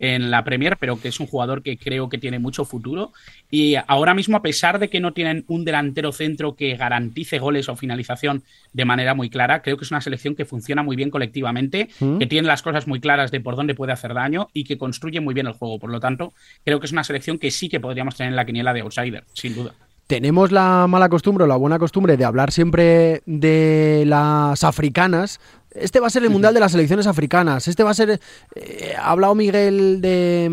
en 0.00 0.30
la 0.30 0.42
Premier, 0.42 0.78
pero 0.78 1.00
que 1.00 1.08
es 1.08 1.20
un 1.20 1.26
jugador 1.26 1.62
que 1.62 1.76
creo 1.76 2.08
que 2.08 2.18
tiene 2.18 2.38
mucho 2.38 2.64
futuro. 2.64 3.12
Y 3.50 3.76
ahora 3.86 4.14
mismo, 4.14 4.38
a 4.38 4.42
pesar 4.42 4.78
de 4.78 4.88
que 4.88 4.98
no 4.98 5.12
tienen 5.12 5.44
un 5.46 5.64
delantero 5.64 6.10
centro 6.10 6.56
que 6.56 6.74
garantice 6.74 7.38
goles 7.38 7.68
o 7.68 7.76
finalización 7.76 8.42
de 8.72 8.86
manera 8.86 9.14
muy 9.14 9.28
clara, 9.28 9.60
creo 9.60 9.76
que 9.76 9.84
es 9.84 9.90
una 9.90 10.00
selección 10.00 10.34
que 10.34 10.46
funciona 10.46 10.82
muy 10.82 10.96
bien 10.96 11.10
colectivamente, 11.10 11.90
¿Mm? 12.00 12.18
que 12.18 12.26
tiene 12.26 12.48
las 12.48 12.62
cosas 12.62 12.86
muy 12.86 13.00
claras 13.00 13.30
de 13.30 13.40
por 13.40 13.56
dónde 13.56 13.74
puede 13.74 13.92
hacer 13.92 14.14
daño 14.14 14.48
y 14.54 14.64
que 14.64 14.78
construye 14.78 15.20
muy 15.20 15.34
bien 15.34 15.46
el 15.46 15.52
juego. 15.52 15.78
Por 15.78 15.90
lo 15.90 16.00
tanto, 16.00 16.32
creo 16.64 16.80
que 16.80 16.86
es 16.86 16.92
una 16.92 17.04
selección 17.04 17.38
que 17.38 17.50
sí 17.50 17.68
que 17.68 17.78
podríamos 17.78 18.16
tener 18.16 18.30
en 18.30 18.36
la 18.36 18.46
quiniela 18.46 18.72
de 18.72 18.82
outsider, 18.90 19.24
sin 19.32 19.54
duda. 19.54 19.72
Tenemos 20.06 20.50
la 20.50 20.86
mala 20.88 21.08
costumbre 21.08 21.44
o 21.44 21.46
la 21.46 21.54
buena 21.56 21.78
costumbre 21.78 22.16
de 22.16 22.24
hablar 22.24 22.50
siempre 22.50 23.22
de 23.26 24.02
las 24.06 24.64
africanas, 24.64 25.38
Este 25.72 26.00
va 26.00 26.08
a 26.08 26.10
ser 26.10 26.24
el 26.24 26.30
Mundial 26.30 26.52
de 26.52 26.58
las 26.60 26.72
Selecciones 26.72 27.06
Africanas. 27.06 27.68
Este 27.68 27.84
va 27.84 27.90
a 27.90 27.94
ser... 27.94 28.20
eh, 28.56 28.94
ha 28.98 29.12
hablado 29.12 29.34
Miguel 29.36 30.00
de, 30.00 30.48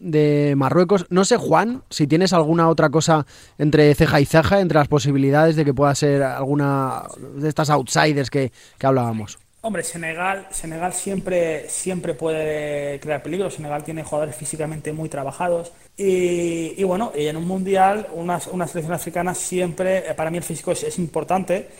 de 0.00 0.54
Marruecos. 0.56 1.06
No 1.08 1.24
sé, 1.24 1.36
Juan, 1.38 1.82
si 1.88 2.06
tienes 2.06 2.34
alguna 2.34 2.68
otra 2.68 2.90
cosa 2.90 3.24
entre 3.56 3.94
ceja 3.94 4.20
y 4.20 4.26
ceja, 4.26 4.60
entre 4.60 4.78
las 4.78 4.88
posibilidades 4.88 5.56
de 5.56 5.64
que 5.64 5.72
pueda 5.72 5.94
ser 5.94 6.22
alguna 6.22 7.04
de 7.36 7.48
estas 7.48 7.70
outsiders 7.70 8.30
que, 8.30 8.52
que 8.76 8.86
hablábamos. 8.86 9.38
Hombre, 9.60 9.82
Senegal, 9.82 10.46
Senegal 10.50 10.92
siempre, 10.92 11.68
siempre 11.68 12.14
puede 12.14 13.00
crear 13.00 13.22
peligro. 13.22 13.50
Senegal 13.50 13.82
tiene 13.82 14.04
jugadores 14.04 14.36
físicamente 14.36 14.92
muy 14.92 15.08
trabajados. 15.08 15.72
Y, 15.96 16.80
y 16.80 16.84
bueno, 16.84 17.10
y 17.16 17.26
en 17.26 17.36
un 17.36 17.46
mundial, 17.46 18.06
una, 18.12 18.40
una 18.52 18.68
selección 18.68 18.94
africana 18.94 19.34
siempre, 19.34 20.08
eh, 20.10 20.14
para 20.14 20.30
mí 20.30 20.36
el 20.38 20.44
físico 20.44 20.70
es, 20.70 20.84
es 20.84 20.96
importante. 21.00 21.70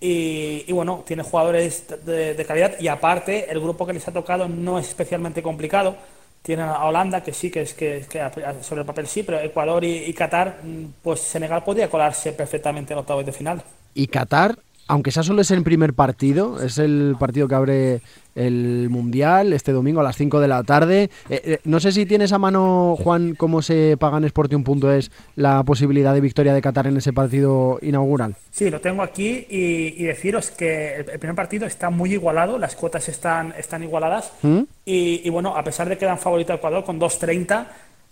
Y, 0.00 0.64
y 0.66 0.72
bueno, 0.72 1.04
tiene 1.06 1.22
jugadores 1.24 1.84
de, 2.06 2.32
de 2.34 2.44
calidad. 2.46 2.80
Y 2.80 2.88
aparte, 2.88 3.50
el 3.50 3.60
grupo 3.60 3.86
que 3.86 3.92
les 3.92 4.08
ha 4.08 4.12
tocado 4.12 4.48
no 4.48 4.78
es 4.78 4.88
especialmente 4.88 5.42
complicado. 5.42 5.94
Tienen 6.40 6.64
a 6.66 6.86
Holanda, 6.86 7.22
que 7.22 7.34
sí, 7.34 7.50
que 7.50 7.62
es 7.62 7.74
que, 7.74 8.06
que 8.08 8.30
sobre 8.62 8.80
el 8.80 8.86
papel 8.86 9.06
sí, 9.08 9.22
pero 9.24 9.40
Ecuador 9.40 9.84
y, 9.84 10.04
y 10.04 10.14
Qatar, 10.14 10.60
mm, 10.62 10.84
pues 11.02 11.20
Senegal 11.20 11.62
podría 11.62 11.90
colarse 11.90 12.32
perfectamente 12.32 12.94
en 12.94 13.00
octavos 13.00 13.26
de 13.26 13.32
final. 13.32 13.62
Y 13.92 14.06
Qatar, 14.06 14.58
aunque 14.88 15.10
sea 15.10 15.22
solo 15.22 15.42
es 15.42 15.50
el 15.50 15.62
primer 15.62 15.94
partido, 15.94 16.62
es 16.62 16.78
el 16.78 17.16
partido 17.18 17.48
que 17.48 17.54
abre 17.54 18.00
el 18.34 18.88
Mundial 18.90 19.52
este 19.52 19.72
domingo 19.72 20.00
a 20.00 20.04
las 20.04 20.16
5 20.16 20.40
de 20.40 20.48
la 20.48 20.62
tarde. 20.62 21.10
Eh, 21.28 21.40
eh, 21.44 21.58
no 21.64 21.80
sé 21.80 21.90
si 21.90 22.06
tienes 22.06 22.32
a 22.32 22.38
mano, 22.38 22.96
Juan, 23.02 23.34
cómo 23.34 23.62
se 23.62 23.96
paga 23.98 24.18
en 24.18 24.28
Sportium.es 24.28 25.10
la 25.36 25.62
posibilidad 25.64 26.14
de 26.14 26.20
victoria 26.20 26.52
de 26.54 26.60
Qatar 26.60 26.86
en 26.86 26.98
ese 26.98 27.12
partido 27.12 27.78
inaugural. 27.82 28.36
Sí, 28.50 28.70
lo 28.70 28.80
tengo 28.80 29.02
aquí 29.02 29.46
y, 29.48 29.94
y 29.96 30.04
deciros 30.04 30.50
que 30.50 30.96
el, 30.96 31.10
el 31.10 31.18
primer 31.18 31.34
partido 31.34 31.66
está 31.66 31.90
muy 31.90 32.12
igualado, 32.12 32.58
las 32.58 32.76
cuotas 32.76 33.08
están, 33.08 33.54
están 33.58 33.82
igualadas 33.82 34.32
¿Mm? 34.42 34.60
y, 34.84 35.22
y 35.24 35.30
bueno, 35.30 35.56
a 35.56 35.64
pesar 35.64 35.88
de 35.88 35.96
que 35.96 36.04
dan 36.04 36.18
favorito 36.18 36.52
a 36.52 36.56
Ecuador 36.56 36.84
con 36.84 37.00
2.30, 37.00 37.66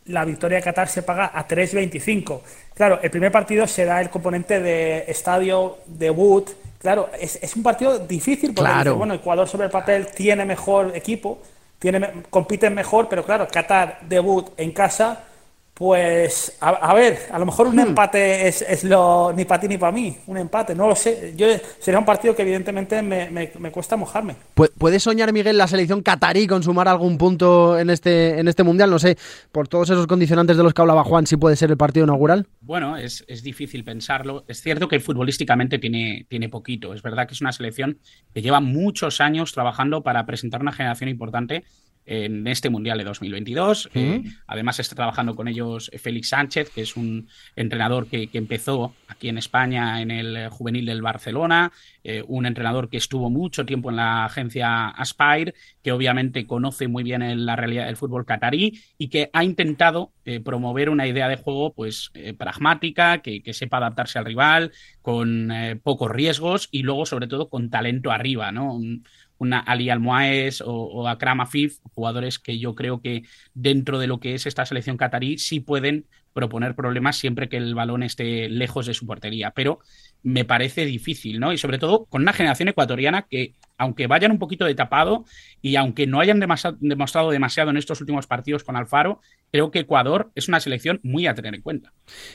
la 0.06 0.24
victoria 0.24 0.58
de 0.58 0.64
Qatar 0.64 0.88
se 0.88 1.02
paga 1.02 1.30
a 1.32 1.46
3.25. 1.46 2.40
Claro, 2.74 2.98
el 3.02 3.10
primer 3.10 3.32
partido 3.32 3.66
será 3.66 4.00
el 4.00 4.10
componente 4.10 4.60
de 4.60 5.04
estadio, 5.08 5.78
debut. 5.86 6.50
Claro, 6.84 7.08
es, 7.18 7.38
es 7.42 7.56
un 7.56 7.62
partido 7.62 7.98
difícil 7.98 8.52
porque 8.52 8.70
Claro. 8.70 8.96
bueno, 8.96 9.14
Ecuador 9.14 9.48
sobre 9.48 9.64
el 9.64 9.70
papel 9.70 10.08
tiene 10.08 10.44
mejor 10.44 10.94
equipo, 10.94 11.38
tiene, 11.78 12.24
compiten 12.28 12.74
mejor, 12.74 13.08
pero 13.08 13.24
claro, 13.24 13.48
Qatar 13.50 14.00
debut 14.06 14.50
en 14.58 14.70
casa, 14.72 15.24
pues 15.74 16.56
a, 16.60 16.68
a 16.70 16.94
ver, 16.94 17.18
a 17.32 17.38
lo 17.40 17.46
mejor 17.46 17.66
un 17.66 17.80
empate 17.80 18.46
es, 18.46 18.62
es 18.62 18.84
lo 18.84 19.32
ni 19.36 19.44
para 19.44 19.60
ti 19.60 19.66
ni 19.66 19.76
para 19.76 19.90
mí, 19.90 20.16
un 20.28 20.38
empate, 20.38 20.72
no 20.72 20.86
lo 20.86 20.94
sé. 20.94 21.34
Yo 21.36 21.48
sería 21.80 21.98
un 21.98 22.04
partido 22.04 22.34
que 22.36 22.42
evidentemente 22.42 23.02
me, 23.02 23.28
me- 23.30 23.50
me 23.58 23.72
cuesta 23.72 23.96
mojarme. 23.96 24.36
Pu- 24.54 24.70
¿Puede 24.78 25.00
soñar 25.00 25.32
Miguel 25.32 25.58
la 25.58 25.66
selección 25.66 26.00
catarí 26.00 26.46
con 26.46 26.62
sumar 26.62 26.86
algún 26.86 27.18
punto 27.18 27.76
en 27.76 27.90
este, 27.90 28.38
en 28.38 28.46
este 28.46 28.62
Mundial? 28.62 28.88
No 28.88 29.00
sé, 29.00 29.18
por 29.50 29.66
todos 29.66 29.90
esos 29.90 30.06
condicionantes 30.06 30.56
de 30.56 30.62
los 30.62 30.72
que 30.74 30.80
hablaba 30.80 31.02
Juan, 31.02 31.26
si 31.26 31.36
puede 31.36 31.56
ser 31.56 31.72
el 31.72 31.76
partido 31.76 32.04
inaugural. 32.06 32.46
Bueno, 32.60 32.96
es, 32.96 33.24
es 33.26 33.42
difícil 33.42 33.82
pensarlo. 33.82 34.44
Es 34.46 34.60
cierto 34.62 34.86
que 34.86 35.00
futbolísticamente 35.00 35.80
tiene, 35.80 36.24
tiene 36.28 36.48
poquito. 36.48 36.94
Es 36.94 37.02
verdad 37.02 37.26
que 37.26 37.34
es 37.34 37.40
una 37.40 37.50
selección 37.52 37.98
que 38.32 38.42
lleva 38.42 38.60
muchos 38.60 39.20
años 39.20 39.52
trabajando 39.52 40.02
para 40.04 40.24
presentar 40.24 40.60
una 40.60 40.72
generación 40.72 41.10
importante 41.10 41.64
en 42.06 42.46
este 42.46 42.70
Mundial 42.70 42.98
de 42.98 43.04
2022. 43.04 43.90
Eh, 43.94 44.22
además 44.46 44.78
está 44.80 44.94
trabajando 44.94 45.34
con 45.34 45.48
ellos 45.48 45.90
Félix 45.98 46.28
Sánchez, 46.28 46.70
que 46.70 46.82
es 46.82 46.96
un 46.96 47.28
entrenador 47.56 48.06
que, 48.06 48.26
que 48.28 48.38
empezó 48.38 48.94
aquí 49.08 49.28
en 49.28 49.38
España 49.38 50.00
en 50.02 50.10
el 50.10 50.36
eh, 50.36 50.48
juvenil 50.50 50.86
del 50.86 51.02
Barcelona, 51.02 51.72
eh, 52.02 52.22
un 52.26 52.46
entrenador 52.46 52.88
que 52.88 52.96
estuvo 52.98 53.30
mucho 53.30 53.64
tiempo 53.64 53.90
en 53.90 53.96
la 53.96 54.24
agencia 54.26 54.88
Aspire, 54.88 55.54
que 55.82 55.92
obviamente 55.92 56.46
conoce 56.46 56.88
muy 56.88 57.02
bien 57.04 57.22
el- 57.22 57.46
la 57.46 57.56
realidad 57.56 57.86
del 57.86 57.96
fútbol 57.96 58.26
catarí 58.26 58.80
y 58.98 59.08
que 59.08 59.30
ha 59.32 59.44
intentado 59.44 60.12
eh, 60.26 60.40
promover 60.40 60.88
una 60.90 61.06
idea 61.06 61.28
de 61.28 61.36
juego 61.36 61.72
pues 61.74 62.10
eh, 62.14 62.32
pragmática, 62.32 63.18
que, 63.18 63.42
que 63.42 63.52
sepa 63.52 63.76
adaptarse 63.78 64.18
al 64.18 64.24
rival, 64.24 64.72
con 65.02 65.50
eh, 65.52 65.76
pocos 65.76 66.10
riesgos 66.10 66.68
y 66.70 66.82
luego 66.82 67.04
sobre 67.06 67.26
todo 67.26 67.48
con 67.48 67.70
talento 67.70 68.10
arriba, 68.10 68.50
¿no? 68.52 68.74
Un- 68.74 69.04
una 69.38 69.58
Ali 69.58 69.90
Almoaes 69.90 70.60
o, 70.60 70.72
o 70.72 71.08
Akram 71.08 71.40
Afif, 71.40 71.78
jugadores 71.94 72.38
que 72.38 72.58
yo 72.58 72.74
creo 72.74 73.00
que 73.00 73.24
dentro 73.54 73.98
de 73.98 74.06
lo 74.06 74.20
que 74.20 74.34
es 74.34 74.46
esta 74.46 74.66
selección 74.66 74.96
catarí 74.96 75.38
sí 75.38 75.60
pueden 75.60 76.06
proponer 76.32 76.74
problemas 76.74 77.16
siempre 77.16 77.48
que 77.48 77.56
el 77.56 77.74
balón 77.74 78.02
esté 78.02 78.48
lejos 78.48 78.86
de 78.86 78.94
su 78.94 79.06
portería, 79.06 79.52
pero 79.52 79.80
me 80.24 80.44
parece 80.44 80.84
difícil, 80.86 81.38
¿no? 81.38 81.52
Y 81.52 81.58
sobre 81.58 81.78
todo 81.78 82.06
con 82.06 82.22
una 82.22 82.32
generación 82.32 82.68
ecuatoriana 82.68 83.26
que, 83.30 83.54
aunque 83.78 84.06
vayan 84.06 84.32
un 84.32 84.38
poquito 84.38 84.64
de 84.64 84.74
tapado 84.74 85.24
y 85.60 85.76
aunque 85.76 86.06
no 86.06 86.18
hayan 86.18 86.40
demostrado 86.80 87.30
demasiado 87.30 87.70
en 87.70 87.76
estos 87.76 88.00
últimos 88.00 88.26
partidos 88.26 88.64
con 88.64 88.74
Alfaro, 88.74 89.20
creo 89.52 89.70
que 89.70 89.80
Ecuador 89.80 90.32
es 90.34 90.48
una 90.48 90.60
selección 90.60 90.98
muy 91.02 91.26
a 91.26 91.34
tener 91.34 91.54
en 91.54 91.60
cuenta. 91.60 91.92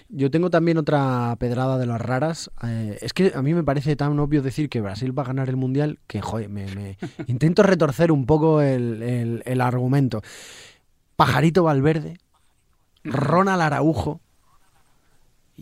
Yo 0.08 0.30
tengo 0.30 0.50
también 0.52 0.78
otra 0.78 1.36
pedrada 1.40 1.78
de 1.80 1.88
las 1.88 2.00
raras. 2.00 2.52
Eh, 2.64 2.98
es 3.02 3.12
que 3.14 3.32
a 3.34 3.42
mí 3.42 3.54
me 3.56 3.64
parece 3.64 3.96
tan 3.96 4.18
obvio 4.20 4.42
decir 4.44 4.70
que 4.70 4.82
Brasil 4.82 5.18
va 5.18 5.24
a 5.24 5.28
ganar 5.28 5.50
el 5.50 5.56
Mundial 5.58 5.98
que, 6.08 6.22
joder, 6.22 6.48
me, 6.48 6.68
me- 6.76 6.98
intento 7.28 7.64
retorcer 7.64 8.12
un 8.12 8.26
poco 8.28 8.62
el, 8.62 9.02
el- 9.02 9.42
el 9.46 9.62
argumento. 9.62 10.22
Pajarito 11.16 11.64
Valverde, 11.64 12.18
Ronald 13.04 13.62
Araujo 13.62 14.22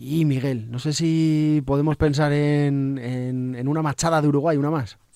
y 0.00 0.24
Miguel. 0.24 0.70
No 0.70 0.78
sé 0.78 0.92
si 0.92 1.62
podemos 1.66 1.96
pensar 1.96 2.32
en, 2.32 2.98
en- 2.98 3.54
en 3.56 3.68
una 3.68 3.82
machada 3.82 4.20
de 4.22 4.28
Uruguay, 4.28 4.56
una 4.56 4.70
más. 4.70 4.98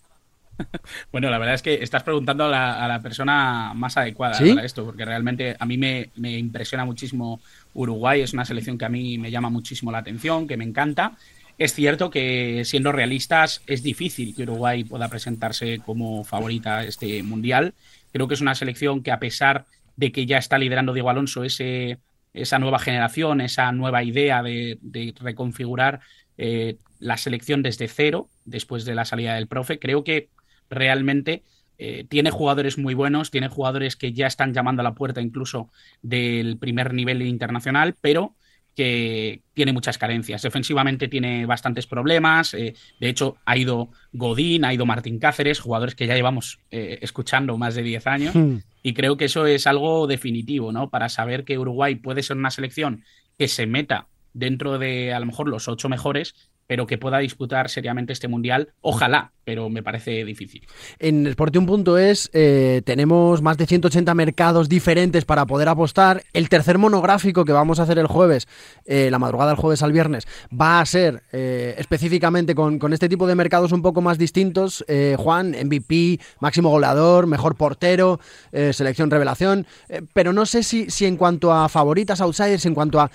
Bueno, 1.11 1.31
la 1.31 1.38
verdad 1.38 1.55
es 1.55 1.62
que 1.62 1.83
estás 1.83 2.03
preguntando 2.03 2.45
a 2.45 2.49
la, 2.49 2.85
a 2.85 2.88
la 2.88 3.01
persona 3.01 3.73
más 3.75 3.97
adecuada 3.97 4.35
¿Sí? 4.35 4.51
para 4.51 4.64
esto, 4.64 4.85
porque 4.85 5.05
realmente 5.05 5.57
a 5.59 5.66
mí 5.66 5.79
me, 5.79 6.11
me 6.16 6.38
impresiona 6.38 6.85
muchísimo 6.85 7.40
Uruguay, 7.75 8.21
es 8.21 8.33
una 8.33 8.45
selección 8.45 8.79
que 8.79 8.85
a 8.85 8.88
mí 8.88 9.18
me 9.18 9.31
llama 9.31 9.51
muchísimo 9.51 9.90
la 9.92 9.99
atención, 9.99 10.47
que 10.47 10.57
me 10.57 10.64
encanta. 10.64 11.16
Es 11.59 11.75
cierto 11.75 12.11
que, 12.11 12.62
siendo 12.64 12.92
realistas, 12.92 13.62
es 13.66 13.83
difícil 13.83 14.35
que 14.35 14.42
Uruguay 14.45 14.85
pueda 14.85 15.09
presentarse 15.09 15.81
como 15.85 16.25
favorita 16.25 16.79
a 16.79 16.85
este 16.85 17.23
mundial. 17.23 17.75
Creo 18.12 18.27
que 18.29 18.35
es 18.35 18.40
una 18.40 18.55
selección 18.55 19.03
que, 19.03 19.12
a 19.12 19.18
pesar 19.21 19.66
de 19.97 20.12
que 20.12 20.27
ya 20.27 20.38
está 20.38 20.59
liderando 20.59 20.92
Diego 20.92 21.11
Alonso 21.11 21.45
ese, 21.45 21.99
esa 22.35 22.59
nueva 22.59 22.79
generación, 22.79 23.40
esa 23.40 23.71
nueva 23.73 24.03
idea 24.03 24.42
de, 24.42 24.79
reconfigurar 25.21 26.01
eh, 26.38 26.77
la 26.99 27.16
selección 27.16 27.62
desde 27.62 27.88
cero, 27.88 28.29
después 28.45 28.85
de 28.85 28.95
la 28.95 29.05
salida 29.05 29.35
del 29.35 29.49
profe, 29.49 29.79
creo 29.79 30.05
que 30.05 30.29
realmente 30.71 31.42
eh, 31.79 32.05
tiene 32.09 32.31
jugadores 32.31 32.79
muy 32.79 32.95
buenos, 32.95 33.31
tiene 33.31 33.49
jugadores 33.49 33.97
que 33.97 34.12
ya 34.12 34.27
están 34.27 34.55
llamando 34.55 34.81
a 34.81 34.85
la 34.85 34.95
puerta 34.95 35.21
incluso 35.21 35.71
del 36.01 36.57
primer 36.59 36.95
nivel 36.95 37.23
internacional, 37.23 37.97
pero 38.01 38.35
que 38.75 39.42
tiene 39.53 39.75
muchas 39.75 39.99
carencias. 39.99 40.40
Defensivamente 40.40 41.09
tiene 41.09 41.45
bastantes 41.45 41.87
problemas. 41.87 42.55
eh, 42.55 42.75
de 42.99 43.09
hecho, 43.09 43.37
ha 43.45 43.59
ido 43.59 43.90
Godín, 44.12 44.64
ha 44.64 44.73
ido 44.73 44.87
Martín 44.87 45.18
Cáceres, 45.18 45.61
jugadores 45.61 45.95
que 45.95 46.07
ya 46.07 46.14
llevamos 46.14 46.61
escuchando 46.71 47.59
más 47.59 47.75
de 47.75 47.83
10 47.83 48.07
años. 48.07 48.35
Y 48.83 48.95
creo 48.95 49.16
que 49.16 49.27
eso 49.27 49.47
es 49.47 49.66
algo 49.66 50.07
definitivo, 50.07 50.73
¿no? 50.73 50.90
Para 50.90 51.09
saber 51.09 51.45
que 51.45 51.59
Uruguay 51.59 51.97
puede 51.97 52.23
ser 52.23 52.37
una 52.37 52.51
selección 52.51 53.05
que 53.38 53.49
se 53.49 53.66
meta 53.66 54.09
dentro 54.33 54.79
de 54.79 55.12
a 55.12 55.21
lo 55.21 55.27
mejor 55.27 55.49
los 55.49 55.68
ocho 55.68 55.88
mejores, 55.88 56.35
pero 56.66 56.87
que 56.87 56.98
pueda 56.98 57.18
disputar 57.18 57.68
seriamente 57.68 58.12
este 58.12 58.29
mundial. 58.29 58.72
Ojalá, 58.81 59.33
pero 59.44 59.68
me 59.68 59.83
parece 59.83 60.25
difícil. 60.25 60.66
En 60.98 61.31
Sportium.es 61.33 62.31
eh, 62.33 62.83
tenemos 62.85 63.42
más 63.42 63.59
de 63.59 63.66
180 63.66 64.14
mercados 64.14 64.68
diferentes 64.68 65.25
para 65.25 65.46
poder 65.46 65.68
apostar. 65.68 66.22
El 66.33 66.48
tercer 66.48 66.79
monográfico 66.79 67.44
que 67.44 67.53
vamos 67.53 67.81
a 67.81 67.83
hacer 67.83 67.98
el 67.98 68.07
jueves, 68.07 68.46
eh, 68.85 69.11
la 69.11 69.18
madrugada 69.18 69.51
del 69.51 69.61
jueves 69.61 69.83
al 69.83 69.92
viernes, 69.92 70.27
va 70.53 70.81
a 70.81 70.87
ser 70.87 71.22
eh, 71.33 71.75
específicamente 71.79 72.55
con, 72.55 72.79
con 72.79 72.92
este 72.92 73.09
tipo 73.09 73.27
de 73.27 73.35
mercados 73.35 73.72
un 73.72 73.83
poco 73.83 74.01
más 74.01 74.18
distintos. 74.18 74.85
Eh, 74.88 75.16
Juan, 75.18 75.51
MVP, 75.51 76.20
máximo 76.40 76.70
goleador, 76.70 77.27
mejor 77.27 77.57
portero, 77.57 78.20
eh, 78.53 78.72
selección 78.72 79.11
revelación. 79.11 79.66
Eh, 79.88 80.03
pero 80.12 80.33
no 80.33 80.46
sé 80.46 80.62
si, 80.62 80.90
si 80.90 81.07
en 81.07 81.16
cuanto 81.16 81.53
a 81.53 81.68
favoritas, 81.68 82.20
outsiders, 82.20 82.66
en 82.66 82.75
cuanto 82.75 83.01
a 83.01 83.11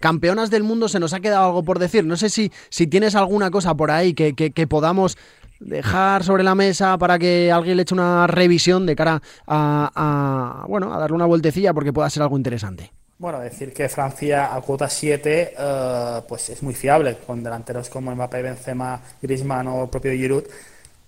campeonas 0.00 0.50
del 0.50 0.64
mundo 0.64 0.88
se 0.88 0.98
nos 0.98 1.12
ha 1.14 1.20
quedado 1.20 1.46
algo 1.46 1.62
por 1.62 1.78
decir. 1.78 2.04
No 2.04 2.16
sé 2.16 2.28
si, 2.28 2.50
si 2.68 2.88
tienes 2.92 3.14
alguna 3.14 3.50
cosa 3.50 3.74
por 3.74 3.90
ahí 3.90 4.12
que, 4.12 4.34
que- 4.34 4.66
podamos 4.66 5.16
dejar 5.60 6.24
sobre 6.24 6.42
la 6.44 6.54
mesa 6.54 6.98
para 6.98 7.18
que 7.18 7.50
alguien 7.50 7.76
le 7.78 7.84
eche 7.84 7.94
una 7.94 8.26
revisión 8.26 8.84
de 8.84 8.94
cara 8.94 9.22
a, 9.46 10.64
bueno 10.68 10.92
a 10.92 10.98
darle 10.98 11.16
una 11.16 11.24
vueltecilla 11.24 11.72
porque 11.72 11.90
pueda 11.92 12.10
ser 12.10 12.22
algo 12.22 12.36
interesante. 12.36 12.92
Bueno, 13.18 13.40
decir 13.40 13.72
que 13.72 13.88
Francia 13.88 14.54
a 14.54 14.60
cuota 14.60 14.88
7 14.90 15.54
eh, 15.58 16.20
pues 16.28 16.50
es 16.50 16.62
muy 16.62 16.74
fiable, 16.74 17.16
con 17.26 17.42
delanteros 17.42 17.88
como 17.88 18.14
Mbappé, 18.14 18.42
Benzema, 18.42 19.00
Griezmann 19.22 19.68
o 19.68 19.84
el 19.84 19.88
propio 19.88 20.12
Giroud. 20.12 20.44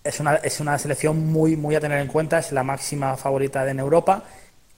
Es 0.03 0.21
una, 0.21 0.37
es 0.37 0.61
una 0.61 0.79
selección 0.79 1.27
muy, 1.27 1.57
muy 1.57 1.75
a 1.75 1.81
tener 1.81 1.99
en 2.01 2.09
cuenta, 2.09 2.39
es 2.39 2.53
la 2.53 2.63
máxima 2.63 3.17
favorita 3.17 3.69
en 3.71 3.79
Europa 3.79 4.23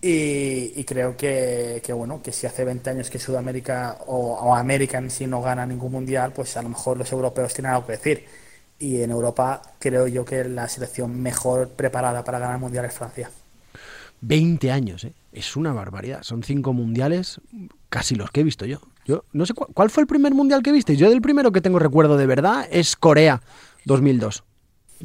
y, 0.03 0.73
y 0.79 0.85
creo 0.85 1.17
que, 1.17 1.83
que, 1.85 1.93
bueno, 1.93 2.23
que 2.23 2.33
si 2.33 2.47
hace 2.47 2.65
20 2.65 2.91
años 2.91 3.11
que 3.11 3.19
Sudamérica 3.19 3.99
o, 4.07 4.35
o 4.35 4.55
América 4.55 4.99
en 4.99 5.11
sí 5.11 5.27
no 5.27 5.43
gana 5.43 5.67
ningún 5.67 5.93
mundial, 5.93 6.33
pues 6.33 6.57
a 6.57 6.63
lo 6.63 6.69
mejor 6.71 6.97
los 6.99 7.11
europeos 7.13 7.55
tienen 7.55 7.73
algo 7.73 7.87
que 7.87 7.93
decir. 7.93 8.25
y 8.79 9.03
en 9.03 9.11
Europa 9.11 9.63
creo 9.81 10.07
yo 10.09 10.25
que 10.25 10.45
la 10.45 10.69
selección 10.69 11.21
mejor 11.23 11.71
preparada 11.71 12.25
para 12.25 12.39
ganar 12.39 12.57
el 12.57 12.61
Mundial 12.61 12.85
es 12.87 12.95
Francia. 12.95 13.31
20 14.21 14.71
años, 14.71 15.05
¿eh? 15.05 15.13
Es 15.33 15.57
una 15.57 15.73
barbaridad. 15.73 16.23
Son 16.23 16.43
cinco 16.43 16.73
mundiales, 16.73 17.41
casi 17.91 18.15
los 18.15 18.31
que 18.31 18.41
he 18.41 18.45
visto 18.45 18.65
yo. 18.65 18.81
Yo 19.05 19.25
no 19.33 19.45
sé 19.47 19.55
cu- 19.55 19.67
cuál 19.75 19.91
fue 19.91 20.03
el 20.03 20.07
primer 20.07 20.35
mundial 20.35 20.63
que 20.63 20.73
viste. 20.73 20.97
Yo 20.97 21.11
del 21.11 21.21
primero 21.21 21.53
que 21.53 21.61
tengo 21.61 21.79
recuerdo 21.79 22.17
de 22.17 22.27
verdad 22.27 22.67
es 22.71 22.97
Corea 22.97 23.43
2002. 23.85 24.43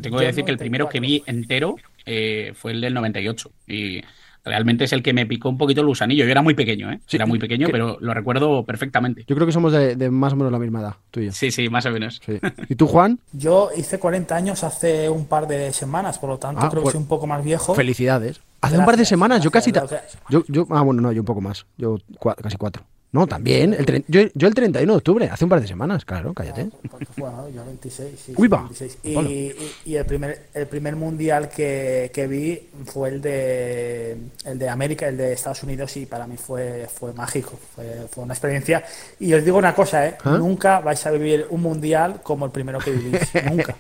Tengo 0.02 0.20
que 0.20 0.26
decir 0.26 0.46
que 0.46 0.52
el 0.52 0.58
primero 0.58 0.88
que 0.88 1.00
vi 1.02 1.20
94. 1.20 1.26
entero 1.26 1.76
eh, 2.06 2.54
fue 2.56 2.72
el 2.72 2.82
del 2.82 2.94
98. 2.94 3.52
Y 3.68 4.02
realmente 4.44 4.84
es 4.86 4.94
el 4.94 5.04
que 5.04 5.14
me 5.14 5.26
picó 5.26 5.50
un 5.50 5.58
poquito 5.58 5.82
el 5.82 5.88
gusanillo. 5.88 6.26
Yo 6.26 6.32
era 6.32 6.42
muy 6.42 6.54
pequeño, 6.54 6.92
¿eh? 6.92 7.00
Sí, 7.06 7.18
era 7.18 7.26
muy 7.26 7.40
pequeño, 7.40 7.68
que- 7.68 7.72
pero 7.72 7.98
lo 8.00 8.14
recuerdo 8.14 8.64
perfectamente. 8.66 9.24
Yo 9.28 9.36
creo 9.36 9.46
que 9.46 9.54
somos 9.54 9.72
de, 9.74 9.96
de 9.96 10.10
más 10.10 10.34
o 10.34 10.36
menos 10.36 10.52
la 10.52 10.60
misma 10.60 10.82
edad, 10.82 10.96
tú 11.12 11.20
y 11.20 11.26
yo. 11.28 11.32
Sí, 11.32 11.52
sí, 11.52 11.70
más 11.70 11.86
o 11.86 11.92
menos. 11.92 12.22
Sí. 12.26 12.40
¿Y 12.70 12.76
tú, 12.76 12.88
Juan? 12.88 13.20
Yo 13.34 13.70
hice 13.78 14.00
40 14.00 14.36
años 14.36 14.64
hace 14.64 15.10
un 15.10 15.26
par 15.26 15.48
de 15.48 15.72
semanas, 15.74 16.18
por 16.20 16.30
lo 16.30 16.38
tanto 16.38 16.62
Ah, 16.62 16.70
creo 16.70 16.82
pues- 16.84 16.94
que 16.94 16.98
soy 16.98 17.02
un 17.04 17.08
poco 17.08 17.28
más 17.28 17.44
viejo. 17.44 17.74
Felicidades. 17.76 18.42
Hace 18.62 18.76
un 18.78 18.86
par 18.86 18.94
de 18.94 18.98
Gracias, 19.00 19.08
semanas, 19.10 19.42
yo 19.44 19.50
casi... 19.50 19.72
ta- 19.72 19.80
gracias, 19.82 20.02
gracias. 20.04 20.24
Yo, 20.30 20.44
yo, 20.48 20.68
ah, 20.70 20.82
bueno, 20.84 21.02
no, 21.02 21.12
yo 21.12 21.22
un 21.22 21.26
poco 21.26 21.42
más. 21.42 21.66
Yo 21.78 21.98
cua- 22.20 22.36
casi 22.36 22.58
cuatro. 22.58 22.84
No, 23.14 23.28
también. 23.28 23.74
El 23.74 23.86
tre- 23.86 24.06
yo, 24.08 24.22
yo 24.34 24.48
el 24.48 24.54
31 24.54 24.94
de 24.94 24.98
octubre, 24.98 25.30
hace 25.30 25.44
un 25.44 25.50
par 25.50 25.60
de 25.60 25.68
semanas, 25.68 26.06
claro, 26.06 26.34
cállate. 26.34 26.70
Porque 26.90 27.06
fue, 27.08 27.30
¿no? 27.30 27.50
Yo 27.50 27.66
26, 27.66 28.10
sí, 28.18 28.34
Uy, 28.38 28.48
sí, 28.48 28.52
va. 28.52 28.58
26. 28.64 28.98
Y, 29.04 29.16
Hola. 29.18 29.30
y- 29.30 29.56
y 29.86 29.96
el 29.98 30.06
primer 30.06 30.42
el 30.54 30.68
primer 30.68 30.96
mundial 30.96 31.50
que, 31.50 32.10
que 32.14 32.28
vi 32.28 32.70
fue 32.86 33.10
el 33.10 33.22
de 33.22 34.18
el 34.46 34.58
de 34.58 34.70
América, 34.70 35.10
el 35.10 35.18
de 35.18 35.34
Estados 35.34 35.62
Unidos 35.64 35.98
y 35.98 36.06
para 36.06 36.26
mí 36.26 36.38
fue 36.38 36.88
fue 36.94 37.12
mágico, 37.12 37.60
fue, 37.76 38.08
fue 38.10 38.24
una 38.24 38.34
experiencia 38.34 38.84
y 39.20 39.34
os 39.34 39.44
digo 39.44 39.58
una 39.58 39.76
cosa, 39.76 40.08
¿eh? 40.08 40.16
¿Ah? 40.24 40.38
nunca 40.38 40.80
vais 40.80 41.06
a 41.06 41.12
vivir 41.12 41.48
un 41.50 41.62
mundial 41.62 42.22
como 42.24 42.46
el 42.46 42.52
primero 42.52 42.80
que 42.80 42.92
vivís, 42.92 43.22
nunca. 43.52 43.76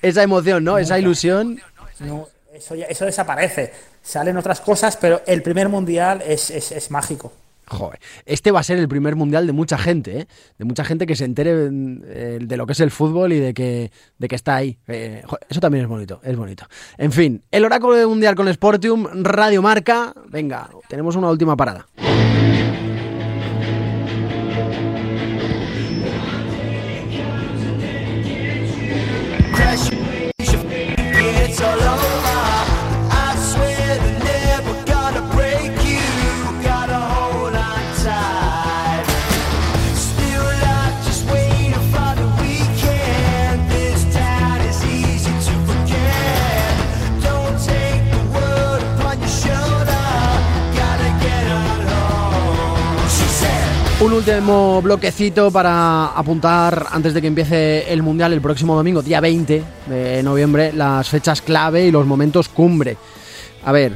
Esa 0.00 0.22
emoción, 0.22 0.64
¿no? 0.64 0.78
Esa 0.78 0.98
ilusión. 0.98 1.60
No, 2.00 2.26
eso, 2.54 2.74
ya- 2.74 2.86
eso 2.86 3.04
desaparece. 3.04 3.70
Salen 4.02 4.38
otras 4.38 4.62
cosas, 4.62 4.96
pero 4.96 5.20
el 5.26 5.42
primer 5.42 5.68
mundial 5.68 6.22
es, 6.26 6.48
es, 6.50 6.72
es 6.72 6.90
mágico. 6.90 7.32
Joder, 7.68 7.98
este 8.26 8.52
va 8.52 8.60
a 8.60 8.62
ser 8.62 8.78
el 8.78 8.88
primer 8.88 9.16
mundial 9.16 9.46
de 9.46 9.52
mucha 9.52 9.76
gente, 9.76 10.20
¿eh? 10.20 10.26
De 10.58 10.64
mucha 10.64 10.84
gente 10.84 11.06
que 11.06 11.16
se 11.16 11.24
entere 11.24 11.50
eh, 11.50 12.38
de 12.40 12.56
lo 12.56 12.66
que 12.66 12.72
es 12.72 12.80
el 12.80 12.90
fútbol 12.90 13.32
y 13.32 13.40
de 13.40 13.54
que, 13.54 13.90
de 14.18 14.28
que 14.28 14.36
está 14.36 14.56
ahí. 14.56 14.78
Eh, 14.86 15.22
eso 15.48 15.60
también 15.60 15.84
es 15.84 15.88
bonito, 15.88 16.20
es 16.22 16.36
bonito. 16.36 16.66
En 16.96 17.10
fin, 17.10 17.42
el 17.50 17.64
oráculo 17.64 17.94
de 17.94 18.06
mundial 18.06 18.36
con 18.36 18.52
Sportium, 18.52 19.06
Radio 19.22 19.62
Marca. 19.62 20.14
Venga, 20.28 20.70
tenemos 20.88 21.16
una 21.16 21.28
última 21.28 21.56
parada. 21.56 21.86
Último 54.16 54.80
bloquecito 54.80 55.50
para 55.50 56.06
apuntar 56.06 56.86
antes 56.90 57.12
de 57.12 57.20
que 57.20 57.26
empiece 57.26 57.92
el 57.92 58.02
Mundial 58.02 58.32
el 58.32 58.40
próximo 58.40 58.74
domingo, 58.74 59.02
día 59.02 59.20
20 59.20 59.62
de 59.88 60.22
noviembre, 60.22 60.72
las 60.72 61.10
fechas 61.10 61.42
clave 61.42 61.84
y 61.84 61.90
los 61.90 62.06
momentos 62.06 62.48
cumbre. 62.48 62.96
A 63.62 63.72
ver, 63.72 63.92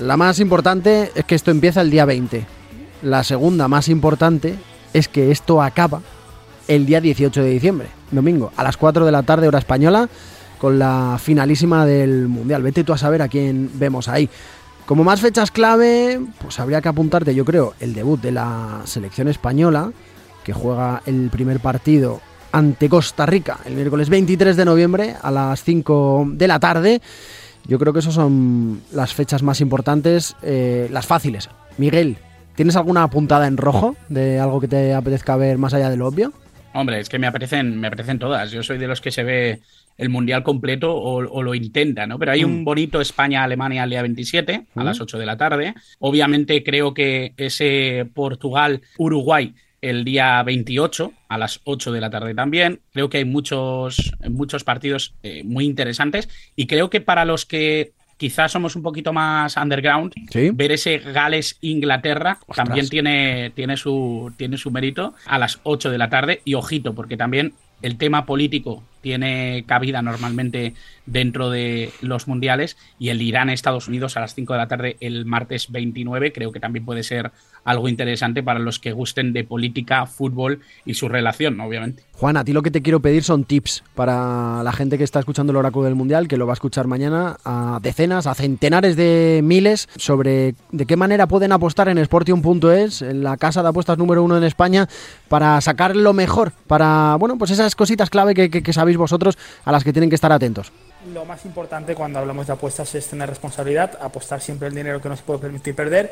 la 0.00 0.16
más 0.16 0.40
importante 0.40 1.12
es 1.14 1.24
que 1.26 1.34
esto 1.34 1.50
empieza 1.50 1.82
el 1.82 1.90
día 1.90 2.06
20. 2.06 2.46
La 3.02 3.22
segunda 3.24 3.68
más 3.68 3.88
importante 3.88 4.54
es 4.94 5.06
que 5.06 5.30
esto 5.30 5.60
acaba 5.60 6.00
el 6.66 6.86
día 6.86 7.02
18 7.02 7.42
de 7.42 7.50
diciembre, 7.50 7.88
domingo, 8.10 8.52
a 8.56 8.64
las 8.64 8.78
4 8.78 9.04
de 9.04 9.12
la 9.12 9.22
tarde 9.22 9.48
hora 9.48 9.58
española, 9.58 10.08
con 10.58 10.78
la 10.78 11.18
finalísima 11.22 11.84
del 11.84 12.28
Mundial. 12.28 12.62
Vete 12.62 12.84
tú 12.84 12.94
a 12.94 12.98
saber 12.98 13.20
a 13.20 13.28
quién 13.28 13.70
vemos 13.74 14.08
ahí. 14.08 14.30
Como 14.88 15.04
más 15.04 15.20
fechas 15.20 15.50
clave, 15.50 16.18
pues 16.38 16.58
habría 16.58 16.80
que 16.80 16.88
apuntarte, 16.88 17.34
yo 17.34 17.44
creo, 17.44 17.74
el 17.78 17.92
debut 17.92 18.18
de 18.22 18.32
la 18.32 18.80
selección 18.84 19.28
española, 19.28 19.92
que 20.42 20.54
juega 20.54 21.02
el 21.04 21.28
primer 21.28 21.60
partido 21.60 22.22
ante 22.52 22.88
Costa 22.88 23.26
Rica 23.26 23.58
el 23.66 23.74
miércoles 23.74 24.08
23 24.08 24.56
de 24.56 24.64
noviembre 24.64 25.14
a 25.20 25.30
las 25.30 25.62
5 25.62 26.28
de 26.32 26.48
la 26.48 26.58
tarde. 26.58 27.02
Yo 27.66 27.78
creo 27.78 27.92
que 27.92 27.98
esas 27.98 28.14
son 28.14 28.80
las 28.90 29.12
fechas 29.12 29.42
más 29.42 29.60
importantes, 29.60 30.34
eh, 30.40 30.88
las 30.90 31.06
fáciles. 31.06 31.50
Miguel, 31.76 32.16
¿tienes 32.54 32.74
alguna 32.74 33.02
apuntada 33.02 33.46
en 33.46 33.58
rojo 33.58 33.94
de 34.08 34.40
algo 34.40 34.58
que 34.58 34.68
te 34.68 34.94
apetezca 34.94 35.36
ver 35.36 35.58
más 35.58 35.74
allá 35.74 35.90
de 35.90 35.98
lo 35.98 36.06
obvio? 36.06 36.32
Hombre, 36.72 36.98
es 37.00 37.10
que 37.10 37.18
me 37.18 37.26
apetecen, 37.26 37.78
me 37.78 37.88
apetecen 37.88 38.18
todas. 38.18 38.50
Yo 38.52 38.62
soy 38.62 38.78
de 38.78 38.86
los 38.86 39.02
que 39.02 39.10
se 39.10 39.22
ve 39.22 39.60
el 39.98 40.08
mundial 40.08 40.42
completo 40.44 40.94
o, 40.94 41.16
o 41.16 41.42
lo 41.42 41.54
intenta, 41.54 42.06
¿no? 42.06 42.18
Pero 42.18 42.32
hay 42.32 42.44
un 42.44 42.64
bonito 42.64 43.00
España-Alemania 43.00 43.82
al 43.82 43.90
día 43.90 44.00
27, 44.02 44.66
a 44.76 44.84
las 44.84 45.00
8 45.00 45.18
de 45.18 45.26
la 45.26 45.36
tarde. 45.36 45.74
Obviamente 45.98 46.62
creo 46.62 46.94
que 46.94 47.34
ese 47.36 48.08
Portugal-Uruguay 48.14 49.54
el 49.80 50.04
día 50.04 50.42
28 50.42 51.12
a 51.28 51.38
las 51.38 51.60
8 51.64 51.92
de 51.92 52.00
la 52.00 52.10
tarde 52.10 52.34
también. 52.34 52.80
Creo 52.92 53.08
que 53.08 53.18
hay 53.18 53.24
muchos, 53.24 54.12
muchos 54.28 54.64
partidos 54.64 55.14
eh, 55.22 55.42
muy 55.44 55.64
interesantes 55.66 56.28
y 56.56 56.66
creo 56.66 56.90
que 56.90 57.00
para 57.00 57.24
los 57.24 57.46
que 57.46 57.92
quizás 58.16 58.50
somos 58.50 58.74
un 58.74 58.82
poquito 58.82 59.12
más 59.12 59.56
underground, 59.56 60.12
Sí. 60.30 60.50
ver 60.52 60.72
ese 60.72 60.98
Gales-Inglaterra 60.98 62.38
también 62.54 62.88
tiene, 62.88 63.50
tiene, 63.54 63.76
su, 63.76 64.32
tiene 64.36 64.56
su 64.56 64.70
mérito 64.72 65.14
a 65.26 65.38
las 65.38 65.60
8 65.62 65.90
de 65.90 65.98
la 65.98 66.08
tarde. 66.10 66.40
Y 66.44 66.54
ojito, 66.54 66.94
porque 66.94 67.16
también 67.16 67.52
el 67.80 67.96
tema 67.96 68.26
político 68.26 68.82
tiene 69.00 69.64
cabida 69.66 70.02
normalmente 70.02 70.74
dentro 71.06 71.50
de 71.50 71.90
los 72.00 72.28
mundiales 72.28 72.76
y 72.98 73.10
el 73.10 73.22
Irán-Estados 73.22 73.88
Unidos 73.88 74.16
a 74.16 74.20
las 74.20 74.34
5 74.34 74.52
de 74.52 74.58
la 74.58 74.68
tarde 74.68 74.96
el 75.00 75.24
martes 75.24 75.70
29 75.70 76.32
creo 76.32 76.52
que 76.52 76.60
también 76.60 76.84
puede 76.84 77.02
ser 77.02 77.32
algo 77.68 77.88
interesante 77.88 78.42
para 78.42 78.58
los 78.58 78.78
que 78.78 78.92
gusten 78.92 79.32
de 79.32 79.44
política, 79.44 80.06
fútbol 80.06 80.60
y 80.86 80.94
su 80.94 81.08
relación, 81.08 81.60
obviamente. 81.60 82.02
Juan, 82.14 82.36
a 82.38 82.44
ti 82.44 82.52
lo 82.52 82.62
que 82.62 82.70
te 82.70 82.80
quiero 82.82 83.00
pedir 83.00 83.22
son 83.22 83.44
tips 83.44 83.84
para 83.94 84.62
la 84.64 84.72
gente 84.72 84.96
que 84.98 85.04
está 85.04 85.20
escuchando 85.20 85.50
el 85.52 85.56
oráculo 85.58 85.84
del 85.84 85.94
mundial, 85.94 86.28
que 86.28 86.36
lo 86.38 86.46
va 86.46 86.52
a 86.52 86.54
escuchar 86.54 86.86
mañana 86.86 87.36
a 87.44 87.78
decenas, 87.82 88.26
a 88.26 88.34
centenares 88.34 88.96
de 88.96 89.40
miles, 89.44 89.88
sobre 89.96 90.54
de 90.72 90.86
qué 90.86 90.96
manera 90.96 91.26
pueden 91.26 91.52
apostar 91.52 91.88
en 91.88 92.02
Sportium.es, 92.04 93.02
en 93.02 93.22
la 93.22 93.36
casa 93.36 93.62
de 93.62 93.68
apuestas 93.68 93.98
número 93.98 94.22
uno 94.22 94.36
en 94.38 94.44
España, 94.44 94.88
para 95.28 95.60
sacar 95.60 95.94
lo 95.94 96.12
mejor, 96.14 96.52
para, 96.66 97.16
bueno, 97.20 97.36
pues 97.36 97.50
esas 97.50 97.76
cositas 97.76 98.08
clave 98.10 98.34
que, 98.34 98.50
que- 98.50 98.62
que 98.62 98.72
sabéis 98.72 98.96
vosotros 98.96 99.36
a 99.64 99.72
las 99.72 99.84
que 99.84 99.92
tienen 99.92 100.08
que 100.08 100.14
estar 100.16 100.32
atentos. 100.32 100.72
Lo 101.12 101.24
más 101.24 101.44
importante 101.44 101.94
cuando 101.94 102.18
hablamos 102.18 102.46
de 102.48 102.54
apuestas 102.54 102.94
es 102.94 103.06
tener 103.06 103.28
responsabilidad, 103.28 103.96
apostar 104.00 104.40
siempre 104.40 104.68
el 104.68 104.74
dinero 104.74 105.00
que 105.00 105.08
no 105.08 105.16
se 105.16 105.22
puede 105.22 105.38
permitir 105.38 105.74
perder 105.74 106.10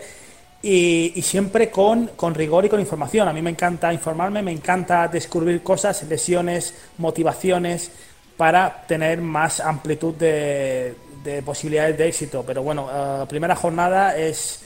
y, 0.63 1.13
y 1.15 1.23
siempre 1.23 1.71
con, 1.71 2.09
con 2.17 2.35
rigor 2.35 2.65
y 2.65 2.69
con 2.69 2.81
información. 2.81 3.29
A 3.29 3.33
mí 3.33 3.43
me 3.43 3.51
encanta 3.51 3.93
informarme, 3.93 4.43
me 4.43 4.53
encanta 4.53 5.09
descubrir 5.09 5.63
cosas, 5.63 6.03
lesiones, 6.05 6.75
motivaciones 6.99 7.91
para 8.37 8.85
tener 8.87 9.21
más 9.21 9.61
amplitud 9.61 10.15
de, 10.15 10.95
de 11.25 11.43
posibilidades 11.43 11.97
de 11.99 12.09
éxito. 12.09 12.45
Pero 12.47 12.63
bueno, 12.63 12.89
eh, 12.93 13.27
primera 13.29 13.57
jornada 13.57 14.17
es 14.17 14.63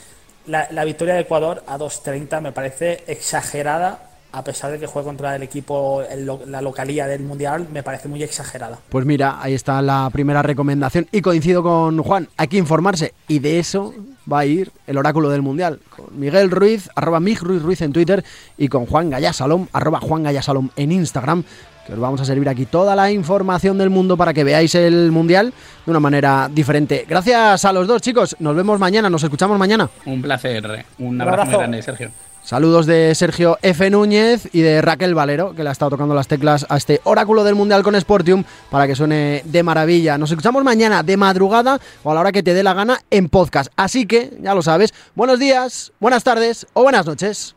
la, 0.47 0.69
la 0.71 0.85
victoria 0.85 1.15
de 1.15 1.21
Ecuador 1.21 1.63
a 1.67 1.79
2.30, 1.79 2.41
me 2.41 2.53
parece 2.53 3.05
exagerada. 3.07 4.10
A 4.33 4.45
pesar 4.45 4.71
de 4.71 4.79
que 4.79 4.87
juega 4.87 5.07
contra 5.07 5.35
el 5.35 5.43
equipo, 5.43 6.03
el 6.03 6.31
la 6.47 6.63
localía 6.63 7.07
del 7.07 7.23
Mundial, 7.23 7.67
me 7.73 7.83
parece 7.83 8.09
muy 8.09 8.23
exagerada. 8.23 8.79
Pues 8.89 9.05
mira, 9.05 9.39
ahí 9.41 9.55
está 9.55 9.83
la 9.83 10.09
primera 10.13 10.43
recomendación 10.43 11.09
y 11.11 11.21
coincido 11.21 11.63
con 11.63 12.03
Juan, 12.03 12.29
hay 12.37 12.49
que 12.49 12.57
informarse 12.57 13.15
y 13.27 13.41
de 13.41 13.59
eso 13.59 13.93
va 14.31 14.41
a 14.41 14.47
ir 14.47 14.71
el 14.87 14.99
oráculo 14.99 15.31
del 15.31 15.43
mundial, 15.43 15.81
con 15.95 16.07
Miguel 16.19 16.51
Ruiz, 16.51 16.89
arroba 16.95 17.19
Mig 17.19 17.41
Ruiz 17.43 17.63
Ruiz 17.63 17.81
en 17.83 17.93
Twitter 17.93 18.25
y 18.57 18.69
con 18.69 18.87
Juan 18.87 19.11
Gallasalom, 19.11 19.67
arroba 19.73 19.99
Juan 20.01 20.23
Gallasalom 20.23 20.69
en 20.77 20.93
Instagram, 20.93 21.43
que 21.87 21.95
os 21.95 21.99
vamos 21.99 22.21
a 22.21 22.25
servir 22.25 22.49
aquí 22.49 22.67
toda 22.67 22.95
la 22.95 23.11
información 23.11 23.79
del 23.79 23.91
mundo 23.91 24.17
para 24.17 24.33
que 24.33 24.45
veáis 24.45 24.75
el 24.77 25.11
mundial 25.11 25.53
de 25.85 25.91
una 25.91 25.99
manera 26.01 26.49
diferente. 26.53 27.05
Gracias 27.09 27.65
a 27.65 27.73
los 27.73 27.89
dos 27.89 28.03
chicos, 28.03 28.37
nos 28.39 28.55
vemos 28.55 28.79
mañana, 28.79 29.11
nos 29.11 29.25
escuchamos 29.25 29.59
mañana. 29.59 29.89
Un 30.07 30.23
placer, 30.23 30.85
un 30.99 31.07
Un 31.09 31.21
abrazo 31.21 31.37
muy 31.37 31.43
abrazo. 31.43 31.59
grande, 31.59 31.83
Sergio. 31.83 32.11
Saludos 32.43 32.87
de 32.87 33.15
Sergio 33.15 33.59
F. 33.63 33.91
Núñez 33.91 34.49
y 34.53 34.63
de 34.63 34.83
Raquel 34.83 35.15
Valero, 35.15 35.55
que 35.55 35.63
le 35.63 35.69
ha 35.69 35.73
estado 35.73 35.91
tocando 35.91 36.15
las 36.15 36.27
teclas 36.27 36.67
a 36.69 36.77
este 36.77 37.01
oráculo 37.05 37.45
del 37.45 37.55
Mundial 37.55 37.83
con 37.83 38.01
Sportium 38.01 38.45
para 38.71 38.87
que 38.87 38.97
suene 38.97 39.43
de 39.45 39.63
maravilla. 39.63 40.19
Nos 40.19 40.31
escuchamos 40.31 40.65
mañana 40.65 41.03
de 41.03 41.17
madrugada 41.17 41.79
o 42.03 42.11
a 42.11 42.15
la 42.15 42.21
hora 42.21 42.33
que 42.33 42.43
te 42.43 42.55
dé 42.55 42.63
la 42.63 42.75
gana 42.75 43.01
en 43.11 43.29
podcast. 43.29 43.71
Así 43.77 44.07
que, 44.07 44.33
ya 44.41 44.55
lo 44.55 44.63
sabes, 44.63 44.95
buenos 45.15 45.39
días, 45.39 45.93
buenas 46.01 46.25
tardes 46.25 46.67
o 46.73 46.83
buenas 46.83 47.07
noches. 47.07 47.55